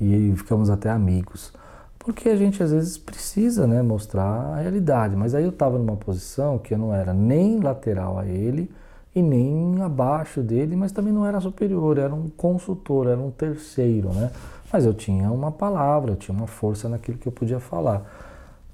e 0.00 0.32
ficamos 0.36 0.70
até 0.70 0.90
amigos. 0.90 1.52
Porque 1.98 2.28
a 2.28 2.36
gente 2.36 2.62
às 2.62 2.70
vezes 2.70 2.96
precisa 2.96 3.66
né, 3.66 3.82
mostrar 3.82 4.24
a 4.24 4.60
realidade, 4.60 5.14
mas 5.14 5.34
aí 5.34 5.44
eu 5.44 5.50
estava 5.50 5.78
numa 5.78 5.96
posição 5.96 6.58
que 6.58 6.72
eu 6.72 6.78
não 6.78 6.94
era 6.94 7.12
nem 7.12 7.60
lateral 7.60 8.18
a 8.18 8.26
ele 8.26 8.70
e 9.14 9.20
nem 9.20 9.82
abaixo 9.82 10.40
dele, 10.40 10.76
mas 10.76 10.92
também 10.92 11.12
não 11.12 11.26
era 11.26 11.40
superior, 11.40 11.98
era 11.98 12.14
um 12.14 12.28
consultor, 12.28 13.08
era 13.08 13.20
um 13.20 13.30
terceiro, 13.30 14.10
né? 14.12 14.30
Mas 14.72 14.84
eu 14.84 14.94
tinha 14.94 15.30
uma 15.30 15.50
palavra, 15.50 16.12
eu 16.12 16.16
tinha 16.16 16.36
uma 16.36 16.46
força 16.46 16.88
naquilo 16.88 17.18
que 17.18 17.26
eu 17.26 17.32
podia 17.32 17.58
falar. 17.58 18.02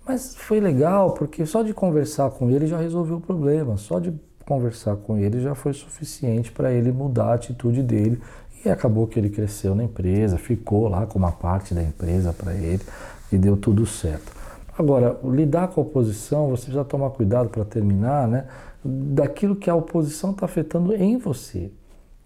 Mas 0.07 0.37
foi 0.37 0.61
legal 0.61 1.13
porque 1.13 1.47
só 1.47 1.63
de 1.63 1.73
conversar 1.73 2.31
com 2.31 2.51
ele 2.51 2.67
já 2.67 2.79
resolveu 2.79 3.17
o 3.17 3.21
problema, 3.21 3.77
só 3.77 3.99
de 3.99 4.13
conversar 4.45 4.97
com 4.97 5.17
ele 5.17 5.41
já 5.41 5.55
foi 5.55 5.73
suficiente 5.73 6.53
para 6.53 6.71
ele 6.71 6.93
mudar 6.93 7.31
a 7.31 7.35
atitude 7.35 7.83
dele 7.83 8.21
e 8.65 8.71
acabou 8.71 9.07
que 9.07 9.19
ele 9.19 9.29
cresceu 9.29 9.75
na 9.75 9.85
empresa, 9.85 10.39
ficou 10.39 10.89
lá 10.89 11.07
com 11.07 11.19
uma 11.19 11.33
parte 11.33 11.75
da 11.75 11.83
empresa 11.83 12.33
para 12.33 12.55
ele 12.55 12.83
e 13.31 13.37
deu 13.37 13.57
tudo 13.57 13.85
certo. 13.85 14.33
Agora, 14.77 15.19
lidar 15.23 15.69
com 15.69 15.81
a 15.81 15.85
oposição, 15.85 16.49
você 16.49 16.65
precisa 16.65 16.85
tomar 16.85 17.11
cuidado 17.11 17.49
para 17.49 17.65
terminar, 17.65 18.27
né? 18.27 18.47
Daquilo 18.85 19.55
que 19.55 19.71
a 19.71 19.75
oposição 19.75 20.33
está 20.33 20.47
afetando 20.47 20.95
em 20.95 21.17
você. 21.17 21.71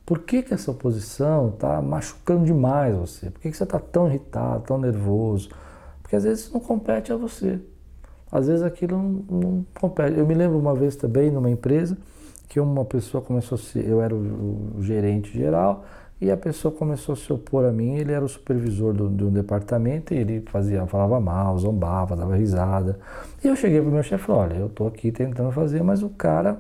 Por 0.06 0.20
que, 0.20 0.42
que 0.42 0.54
essa 0.54 0.70
oposição 0.70 1.50
está 1.50 1.82
machucando 1.82 2.46
demais 2.46 2.94
você? 2.94 3.30
Por 3.30 3.40
que, 3.40 3.50
que 3.50 3.56
você 3.56 3.64
está 3.64 3.78
tão 3.78 4.08
irritado, 4.08 4.64
tão 4.64 4.78
nervoso? 4.78 5.50
Porque 6.02 6.16
às 6.16 6.24
vezes 6.24 6.50
não 6.50 6.60
compete 6.60 7.12
a 7.12 7.16
você. 7.16 7.60
Às 8.32 8.46
vezes 8.46 8.62
aquilo 8.62 8.96
não, 8.96 9.38
não 9.38 9.66
compete. 9.78 10.18
Eu 10.18 10.26
me 10.26 10.34
lembro 10.34 10.58
uma 10.58 10.74
vez 10.74 10.96
também 10.96 11.30
numa 11.30 11.50
empresa 11.50 11.98
que 12.48 12.58
uma 12.58 12.84
pessoa 12.84 13.22
começou 13.22 13.56
a 13.56 13.58
ser, 13.58 13.86
eu 13.86 14.00
era 14.00 14.14
o, 14.14 14.78
o 14.78 14.82
gerente 14.82 15.30
geral, 15.36 15.84
e 16.20 16.30
a 16.30 16.36
pessoa 16.36 16.74
começou 16.74 17.12
a 17.12 17.16
se 17.16 17.32
opor 17.32 17.64
a 17.64 17.72
mim, 17.72 17.94
ele 17.94 18.12
era 18.12 18.24
o 18.24 18.28
supervisor 18.28 18.92
do, 18.92 19.08
do 19.08 19.30
departamento 19.30 20.12
e 20.12 20.18
ele 20.18 20.44
fazia, 20.48 20.84
falava 20.86 21.20
mal, 21.20 21.56
zombava, 21.58 22.16
dava 22.16 22.36
risada. 22.36 22.98
E 23.42 23.46
eu 23.46 23.54
cheguei 23.54 23.80
para 23.80 23.88
o 23.88 23.92
meu 23.92 24.02
chefe 24.02 24.24
e 24.24 24.26
falei, 24.26 24.42
olha, 24.42 24.60
eu 24.60 24.66
estou 24.66 24.88
aqui 24.88 25.12
tentando 25.12 25.52
fazer, 25.52 25.82
mas 25.82 26.02
o 26.02 26.08
cara 26.08 26.58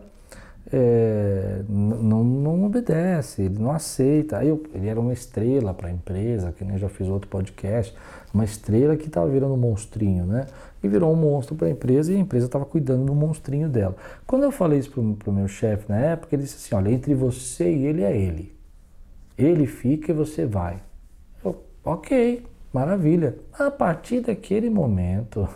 é, 0.72 1.62
não, 1.68 2.22
não 2.22 2.64
obedece, 2.64 3.42
ele 3.42 3.58
não 3.58 3.72
aceita. 3.72 4.44
Eu, 4.44 4.62
ele 4.72 4.86
era 4.86 5.00
uma 5.00 5.12
estrela 5.12 5.74
para 5.74 5.88
a 5.88 5.90
empresa, 5.90 6.52
que 6.52 6.64
nem 6.64 6.78
já 6.78 6.88
fiz 6.88 7.08
outro 7.08 7.28
podcast, 7.28 7.96
uma 8.32 8.44
estrela 8.44 8.96
que 8.96 9.06
estava 9.06 9.26
virando 9.28 9.54
um 9.54 9.58
monstrinho, 9.58 10.24
né? 10.24 10.46
E 10.82 10.88
virou 10.88 11.12
um 11.12 11.16
monstro 11.16 11.56
para 11.56 11.66
a 11.66 11.70
empresa 11.70 12.12
e 12.12 12.16
a 12.16 12.18
empresa 12.18 12.46
estava 12.46 12.64
cuidando 12.64 13.06
do 13.06 13.14
monstrinho 13.14 13.68
dela. 13.68 13.96
Quando 14.26 14.44
eu 14.44 14.52
falei 14.52 14.78
isso 14.78 14.90
para 14.90 15.30
o 15.30 15.32
meu 15.32 15.48
chefe 15.48 15.88
na 15.88 15.96
época, 15.98 16.34
ele 16.36 16.42
disse 16.42 16.56
assim, 16.56 16.74
olha, 16.74 16.92
entre 16.92 17.14
você 17.14 17.68
e 17.68 17.86
ele 17.86 18.02
é 18.02 18.16
ele. 18.16 18.57
Ele 19.38 19.66
fica 19.66 20.10
e 20.10 20.14
você 20.14 20.44
vai. 20.44 20.82
Eu, 21.44 21.62
ok, 21.84 22.44
maravilha. 22.72 23.36
A 23.56 23.70
partir 23.70 24.20
daquele 24.20 24.68
momento, 24.68 25.48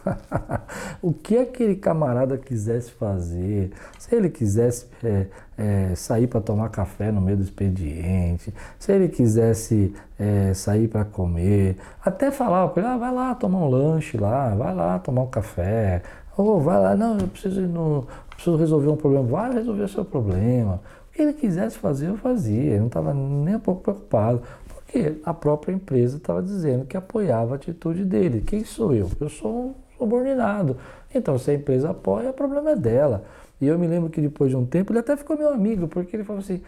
o 1.03 1.13
que 1.13 1.37
aquele 1.37 1.75
camarada 1.75 2.39
quisesse 2.39 2.93
fazer, 2.93 3.73
se 3.99 4.15
ele 4.15 4.31
quisesse 4.31 4.87
é, 5.03 5.27
é, 5.59 5.95
sair 5.97 6.29
para 6.29 6.41
tomar 6.41 6.69
café 6.69 7.11
no 7.11 7.21
meio 7.21 7.37
do 7.37 7.43
expediente, 7.43 8.55
se 8.79 8.93
ele 8.93 9.09
quisesse 9.09 9.93
é, 10.19 10.55
sair 10.55 10.87
para 10.87 11.05
comer, 11.05 11.77
até 12.05 12.31
falar 12.31 12.69
para 12.69 12.83
ele, 12.83 12.93
ah, 12.93 12.97
vai 12.97 13.13
lá 13.13 13.35
tomar 13.35 13.59
um 13.59 13.69
lanche 13.69 14.17
lá, 14.17 14.55
vai 14.55 14.75
lá 14.75 14.99
tomar 15.01 15.23
um 15.23 15.31
café, 15.31 16.03
ou 16.37 16.61
vai 16.61 16.81
lá, 16.81 16.97
não, 16.97 17.19
eu 17.19 17.29
preciso, 17.29 17.61
no, 17.63 18.07
preciso 18.43 18.57
resolver 18.57 18.89
um 18.89 18.97
problema, 18.97 19.27
vai 19.27 19.53
resolver 19.53 19.83
o 19.83 19.89
seu 19.89 20.05
problema. 20.05 20.81
O 21.09 21.15
que 21.15 21.23
ele 21.23 21.33
quisesse 21.33 21.79
fazer, 21.79 22.09
eu 22.09 22.17
fazia. 22.17 22.73
Ele 22.73 22.81
não 22.81 22.87
estava 22.89 23.15
nem 23.15 23.55
um 23.55 23.61
pouco 23.61 23.83
preocupado. 23.83 24.43
Porque 24.67 25.21
a 25.25 25.33
própria 25.33 25.73
empresa 25.73 26.17
estava 26.17 26.43
dizendo 26.43 26.85
que 26.85 26.97
apoiava 26.97 27.53
a 27.53 27.57
atitude 27.57 28.05
dele. 28.05 28.43
Quem 28.45 28.65
sou 28.65 28.93
eu? 28.95 29.09
Eu 29.21 29.29
sou 29.29 29.53
um 29.53 29.75
subordinado. 29.97 30.77
Então, 31.15 31.39
se 31.39 31.51
a 31.51 31.55
empresa 31.55 31.91
apoia, 31.91 32.31
o 32.31 32.33
problema 32.33 32.71
é 32.71 32.77
dela. 32.77 33.25
E 33.61 33.67
eu 33.69 33.79
me 33.79 33.87
lembro 33.87 34.11
que 34.11 34.21
depois 34.21 34.51
de 34.51 34.57
um 34.57 34.67
tempo 34.67 34.91
ele 34.91 34.99
até 34.99 35.17
ficou 35.17 35.39
meu 35.39 35.49
amigo, 35.49 35.87
porque 35.87 36.17
ele 36.17 36.25
falou 36.25 36.41
assim: 36.41 36.61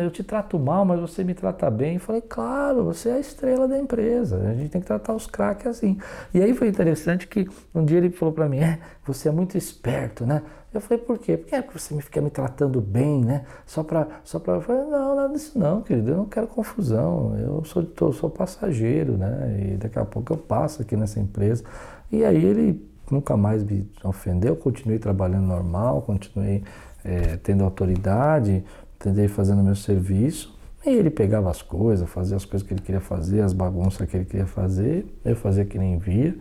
eu 0.00 0.08
te 0.08 0.22
trato 0.22 0.56
mal, 0.56 0.84
mas 0.84 1.00
você 1.00 1.24
me 1.24 1.34
trata 1.34 1.68
bem. 1.68 1.94
Eu 1.94 2.00
falei: 2.00 2.20
claro, 2.20 2.84
você 2.84 3.08
é 3.08 3.14
a 3.14 3.18
estrela 3.18 3.66
da 3.66 3.76
empresa, 3.76 4.38
a 4.48 4.54
gente 4.54 4.70
tem 4.70 4.80
que 4.80 4.86
tratar 4.86 5.14
os 5.14 5.26
craques 5.26 5.66
assim. 5.66 5.98
E 6.32 6.40
aí 6.40 6.54
foi 6.54 6.68
interessante 6.68 7.26
que 7.26 7.48
um 7.74 7.84
dia 7.84 7.98
ele 7.98 8.10
falou 8.10 8.32
para 8.32 8.48
mim: 8.48 8.58
é, 8.58 8.78
você 9.04 9.28
é 9.28 9.32
muito 9.32 9.58
esperto, 9.58 10.24
né? 10.24 10.42
Eu 10.72 10.80
falei, 10.82 11.02
por 11.02 11.18
quê? 11.18 11.36
Porque 11.36 11.54
é 11.54 11.62
porque 11.62 11.78
você 11.78 11.98
fica 12.02 12.20
me 12.20 12.28
tratando 12.28 12.80
bem, 12.80 13.24
né? 13.24 13.44
Só 13.64 13.82
para. 13.82 14.06
Só 14.22 14.38
pra... 14.38 14.54
Eu 14.54 14.60
falei, 14.60 14.82
não, 14.84 15.16
nada 15.16 15.32
disso 15.32 15.58
não, 15.58 15.80
querido. 15.80 16.10
Eu 16.10 16.16
não 16.18 16.26
quero 16.26 16.46
confusão. 16.46 17.34
Eu 17.38 17.64
sou, 17.64 17.86
eu 18.00 18.12
sou 18.12 18.28
passageiro, 18.28 19.16
né? 19.16 19.72
E 19.72 19.76
daqui 19.76 19.98
a 19.98 20.04
pouco 20.04 20.32
eu 20.32 20.36
passo 20.36 20.82
aqui 20.82 20.94
nessa 20.96 21.18
empresa. 21.18 21.64
E 22.12 22.24
aí 22.24 22.44
ele 22.44 22.86
nunca 23.10 23.36
mais 23.36 23.64
me 23.64 23.90
ofendeu, 24.04 24.54
continuei 24.56 24.98
trabalhando 24.98 25.46
normal, 25.46 26.02
continuei 26.02 26.62
é, 27.04 27.36
tendo 27.38 27.64
autoridade, 27.64 28.62
tentei 28.98 29.28
fazendo 29.28 29.62
meu 29.62 29.76
serviço. 29.76 30.56
E 30.84 30.90
ele 30.90 31.10
pegava 31.10 31.50
as 31.50 31.62
coisas, 31.62 32.08
fazia 32.08 32.36
as 32.36 32.44
coisas 32.44 32.66
que 32.66 32.72
ele 32.72 32.82
queria 32.82 33.00
fazer, 33.00 33.40
as 33.40 33.52
bagunças 33.52 34.08
que 34.08 34.16
ele 34.16 34.24
queria 34.24 34.46
fazer, 34.46 35.06
eu 35.24 35.34
fazia 35.34 35.64
que 35.64 35.78
nem 35.78 35.98
via. 35.98 36.36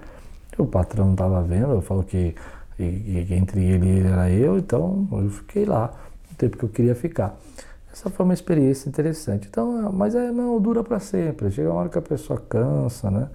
O 0.58 0.66
patrão 0.66 1.06
não 1.06 1.14
estava 1.14 1.42
vendo, 1.42 1.72
eu 1.72 1.82
falo 1.82 2.04
que 2.04 2.36
e, 2.80 2.84
e 2.84 3.34
entre 3.34 3.64
ele 3.64 4.08
era 4.08 4.30
eu, 4.30 4.58
então 4.58 5.08
eu 5.12 5.30
fiquei 5.30 5.66
lá 5.66 5.94
o 6.32 6.36
tempo 6.36 6.58
que 6.58 6.64
eu 6.64 6.70
queria 6.70 6.96
ficar. 6.96 7.38
Essa 7.92 8.10
foi 8.12 8.24
uma 8.24 8.34
experiência 8.34 8.88
interessante. 8.88 9.48
Então, 9.50 9.92
mas 9.92 10.14
é, 10.14 10.32
não 10.32 10.62
dura 10.62 10.84
para 10.84 11.00
sempre. 11.00 11.50
Chega 11.50 11.72
uma 11.72 11.80
hora 11.80 11.90
que 11.90 11.98
a 11.98 12.02
pessoa 12.02 12.40
cansa, 12.48 13.10
né? 13.10 13.28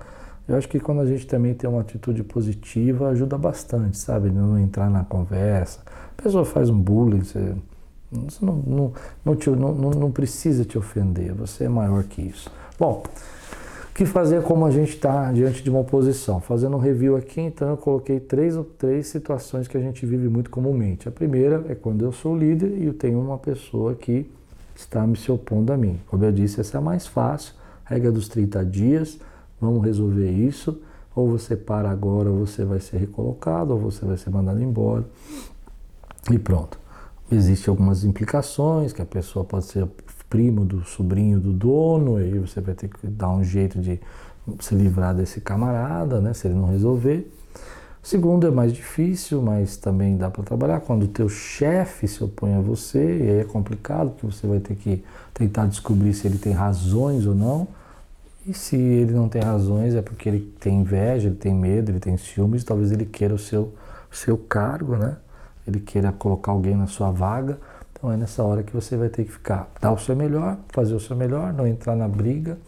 Eu 0.47 0.57
acho 0.57 0.69
que 0.69 0.79
quando 0.79 1.01
a 1.01 1.07
gente 1.07 1.27
também 1.27 1.55
tem 1.55 1.69
uma 1.69 1.81
atitude 1.81 2.23
positiva, 2.23 3.09
ajuda 3.09 3.37
bastante, 3.39 3.99
sabe? 3.99 4.31
Não 4.31 4.59
entrar 4.59 4.89
na 4.89 5.05
conversa. 5.05 5.81
A 6.19 6.23
pessoa 6.23 6.45
faz 6.45 6.69
um 6.69 6.79
bullying, 6.79 7.23
você, 7.23 7.55
você 8.11 8.45
não, 8.45 8.55
não, 8.57 8.93
não, 9.25 9.37
te, 9.37 9.51
não, 9.51 9.73
não 9.73 10.13
precisa 10.13 10.65
te 10.65 10.79
ofender, 10.79 11.33
você 11.33 11.65
é 11.65 11.69
maior 11.69 12.05
que 12.05 12.23
isso. 12.23 12.51
Bom, 12.79 13.03
que 13.95 14.07
fazer 14.07 14.43
como 14.43 14.65
a 14.65 14.71
gente 14.71 14.91
está 14.91 15.31
diante 15.33 15.63
de 15.63 15.69
uma 15.69 15.81
oposição. 15.81 16.41
Fazendo 16.41 16.77
um 16.77 16.81
review 16.81 17.17
aqui, 17.17 17.41
então 17.41 17.71
eu 17.71 17.77
coloquei 17.77 18.19
três, 18.19 18.55
três 18.79 19.07
situações 19.09 19.69
que 19.69 19.77
a 19.77 19.81
gente 19.81 20.07
vive 20.07 20.29
muito 20.29 20.51
comumente. 20.51 21.09
A 21.09 21.13
primeira 21.13 21.65
é 21.69 21.75
quando 21.75 22.05
eu 22.05 22.13
sou 22.13 22.37
líder 22.37 22.79
e 22.79 22.87
eu 22.87 22.95
tenho 22.95 23.21
uma 23.21 23.37
pessoa 23.37 23.95
que 23.95 24.31
está 24.75 25.07
me 25.07 25.17
se 25.17 25.31
opondo 25.31 25.73
a 25.73 25.77
mim. 25.77 26.01
Como 26.07 26.25
eu 26.25 26.33
disse, 26.33 26.61
essa 26.61 26.77
é 26.77 26.79
a 26.79 26.81
mais 26.81 27.07
fácil, 27.07 27.55
regra 27.85 28.11
dos 28.11 28.29
30 28.29 28.65
dias, 28.65 29.19
vamos 29.61 29.85
resolver 29.85 30.31
isso. 30.31 30.81
Ou 31.15 31.29
você 31.29 31.55
para 31.55 31.91
agora, 31.91 32.31
ou 32.31 32.47
você 32.47 32.65
vai 32.65 32.81
ser 32.81 32.97
recolocado, 32.97 33.75
ou 33.75 33.79
você 33.79 34.03
vai 34.03 34.17
ser 34.17 34.31
mandado 34.31 34.63
embora. 34.63 35.05
E 36.31 36.39
pronto. 36.39 36.81
Existem 37.31 37.71
algumas 37.71 38.03
implicações, 38.03 38.95
que 38.95 39.03
a 39.03 39.07
pessoa 39.07 39.45
pode 39.45 39.67
ser 39.67 39.87
primo 40.33 40.65
do 40.65 40.83
sobrinho 40.83 41.39
do 41.39 41.53
dono, 41.53 42.17
aí 42.17 42.39
você 42.39 42.59
vai 42.59 42.75
ter 42.75 42.89
que 42.89 43.07
dar 43.07 43.29
um 43.29 43.45
jeito 43.45 43.79
de 43.79 44.01
se 44.61 44.75
livrar 44.75 45.15
desse 45.15 45.43
camarada, 45.43 46.23
né, 46.23 46.33
se 46.33 46.47
ele 46.49 46.55
não 46.55 46.71
resolver. 46.71 47.31
O 48.03 48.07
segundo 48.07 48.47
é 48.47 48.51
mais 48.51 48.73
difícil, 48.73 49.43
mas 49.43 49.77
também 49.77 50.17
dá 50.17 50.31
para 50.31 50.43
trabalhar 50.43 50.81
quando 50.81 51.03
o 51.03 51.09
teu 51.09 51.29
chefe 51.29 52.09
se 52.09 52.25
opõe 52.25 52.55
a 52.55 52.61
você, 52.61 52.99
e 52.99 53.23
aí 53.31 53.41
é 53.41 53.45
complicado, 53.45 54.13
porque 54.13 54.27
você 54.35 54.47
vai 54.47 54.59
ter 54.59 54.75
que 54.75 55.05
tentar 55.35 55.67
descobrir 55.67 56.15
se 56.15 56.27
ele 56.27 56.39
tem 56.39 56.55
razões 56.55 57.27
ou 57.27 57.35
não. 57.35 57.69
E 58.47 58.55
se 58.55 58.75
ele 58.75 59.13
não 59.13 59.29
tem 59.29 59.43
razões, 59.43 59.95
é 59.95 60.01
porque 60.01 60.31
ele 60.31 60.41
tem 60.59 60.81
inveja, 60.81 61.29
ele 61.29 61.37
tem 61.37 61.55
medo, 61.55 61.91
ele 61.91 62.01
tem 62.01 62.17
ciúmes, 62.17 62.65
talvez 62.65 62.91
ele 62.91 63.05
queira 63.05 63.35
o 63.35 63.39
seu, 63.39 63.73
seu 64.11 64.39
cargo, 64.39 64.97
né? 64.97 65.17
Ele 65.69 65.79
queira 65.79 66.11
colocar 66.11 66.53
alguém 66.53 66.75
na 66.75 66.89
sua 66.89 67.11
vaga. 67.11 67.59
Então 68.03 68.11
é 68.11 68.17
nessa 68.17 68.43
hora 68.43 68.65
que 68.65 68.75
você 68.75 68.97
vai 68.97 69.09
ter 69.09 69.25
que 69.25 69.31
ficar, 69.31 69.71
dar 69.81 69.93
o 69.93 69.97
seu 69.97 70.17
melhor, 70.17 70.59
fazer 70.71 70.93
o 70.93 70.99
seu 70.99 71.15
melhor, 71.15 71.53
não 71.53 71.65
entrar 71.65 71.95
na 71.95 72.09
briga, 72.09 72.59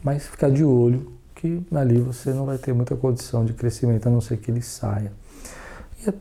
mas 0.00 0.28
ficar 0.28 0.48
de 0.48 0.62
olho 0.62 1.10
que 1.34 1.60
ali 1.74 1.98
você 1.98 2.32
não 2.32 2.46
vai 2.46 2.56
ter 2.56 2.72
muita 2.72 2.94
condição 2.94 3.44
de 3.44 3.52
crescimento, 3.52 4.06
a 4.06 4.10
não 4.12 4.20
ser 4.20 4.36
que 4.36 4.48
ele 4.48 4.62
saia. 4.62 5.10
E 6.00 6.08
a, 6.08 6.14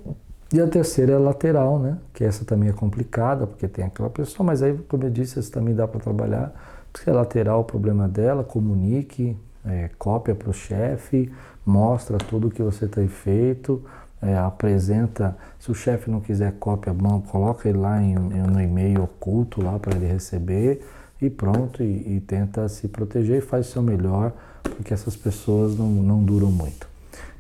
e 0.54 0.60
a 0.60 0.68
terceira 0.68 1.12
é 1.12 1.16
a 1.16 1.20
lateral, 1.20 1.78
né? 1.78 2.00
Que 2.12 2.24
essa 2.24 2.44
também 2.44 2.68
é 2.68 2.74
complicada, 2.74 3.46
porque 3.46 3.68
tem 3.68 3.86
aquela 3.86 4.10
pessoa, 4.10 4.44
mas 4.44 4.64
aí, 4.64 4.76
como 4.90 5.04
eu 5.04 5.12
disse, 5.12 5.38
essa 5.38 5.52
também 5.52 5.76
dá 5.76 5.88
para 5.88 6.00
trabalhar. 6.00 6.52
Se 6.96 7.08
é 7.08 7.14
lateral, 7.14 7.60
o 7.60 7.64
problema 7.64 8.08
dela, 8.08 8.44
comunique, 8.44 9.38
é, 9.64 9.92
cópia 10.00 10.34
para 10.34 10.50
o 10.50 10.54
chefe, 10.54 11.32
mostra 11.64 12.18
tudo 12.18 12.48
o 12.48 12.52
que 12.52 12.64
você 12.64 12.88
tem 12.88 13.08
feito, 13.08 13.86
é, 14.22 14.38
apresenta, 14.38 15.36
se 15.60 15.72
o 15.72 15.76
chefe 15.76 16.10
não 16.10 16.20
quiser 16.20 16.54
cópia, 16.54 16.94
mão, 16.94 17.22
coloca 17.22 17.68
ele 17.68 17.78
lá 17.78 18.02
em, 18.02 18.16
no 18.16 18.62
e-mail 18.62 19.04
oculto 19.04 19.62
lá 19.62 19.78
para 19.78 19.96
ele 19.96 20.08
receber 20.08 20.82
e 21.22 21.30
pronto, 21.30 21.82
e, 21.84 22.16
e, 22.16 22.24
tenta 22.26 22.68
se 22.68 22.88
proteger 22.88 23.38
e 23.38 23.42
faz 23.42 23.70
o 23.70 23.72
seu 23.72 23.82
melhor, 23.82 24.34
porque 24.64 24.94
essas 24.94 25.16
pessoas 25.16 25.78
não, 25.78 25.88
não 25.88 26.24
duram 26.24 26.52
muito. 26.52 26.88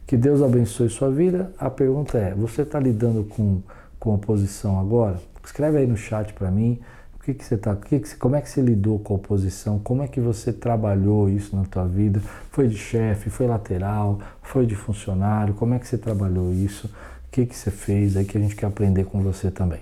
Que 0.08 0.16
Deus 0.16 0.42
abençoe 0.42 0.90
sua 0.90 1.10
vida. 1.10 1.52
A 1.58 1.70
pergunta 1.70 2.18
é: 2.18 2.34
você 2.34 2.62
está 2.62 2.80
lidando 2.80 3.24
com, 3.24 3.62
com 4.00 4.14
oposição 4.14 4.80
agora? 4.80 5.20
Escreve 5.44 5.80
aí 5.80 5.88
no 5.88 5.98
chat 5.98 6.34
para 6.34 6.50
mim 6.50 6.80
que, 7.26 7.34
que 7.34 7.44
você 7.44 7.58
tá, 7.58 7.76
que 7.76 8.00
que, 8.00 8.16
como 8.18 8.36
é 8.36 8.42
que 8.42 8.48
você 8.48 8.62
lidou 8.62 9.00
com 9.00 9.16
a 9.16 9.18
oposição? 9.18 9.80
Como 9.80 10.04
é 10.04 10.08
que 10.08 10.22
você 10.22 10.54
trabalhou 10.54 11.28
isso 11.28 11.56
na 11.56 11.64
tua 11.64 11.88
vida? 11.88 12.22
Foi 12.52 12.68
de 12.68 12.78
chefe, 12.78 13.32
foi 13.32 13.48
lateral, 13.48 14.20
foi 14.44 14.68
de 14.68 14.76
funcionário? 14.76 15.56
Como 15.56 15.74
é 15.74 15.80
que 15.80 15.88
você 15.88 15.98
trabalhou 15.98 16.54
isso? 16.54 16.86
O 16.88 17.32
que, 17.32 17.48
que 17.48 17.56
você 17.56 17.72
fez 17.72 18.16
aí 18.16 18.26
que 18.26 18.38
a 18.38 18.42
gente 18.42 18.56
quer 18.56 18.68
aprender 18.68 19.06
com 19.06 19.22
você 19.22 19.50
também? 19.50 19.80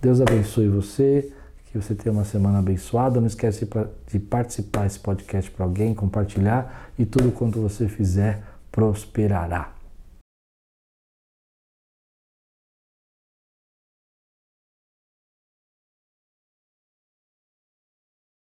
Deus 0.00 0.20
abençoe 0.20 0.68
você, 0.68 1.32
que 1.72 1.76
você 1.76 1.92
tenha 1.92 2.12
uma 2.12 2.24
semana 2.24 2.60
abençoada. 2.60 3.20
Não 3.20 3.26
esquece 3.26 3.68
de 4.06 4.18
participar 4.20 4.84
desse 4.84 5.00
podcast 5.00 5.50
para 5.50 5.64
alguém, 5.64 5.92
compartilhar 5.92 6.90
e 6.96 7.04
tudo 7.04 7.32
quanto 7.32 7.60
você 7.60 7.88
fizer 7.88 8.40
prosperará. 8.70 9.75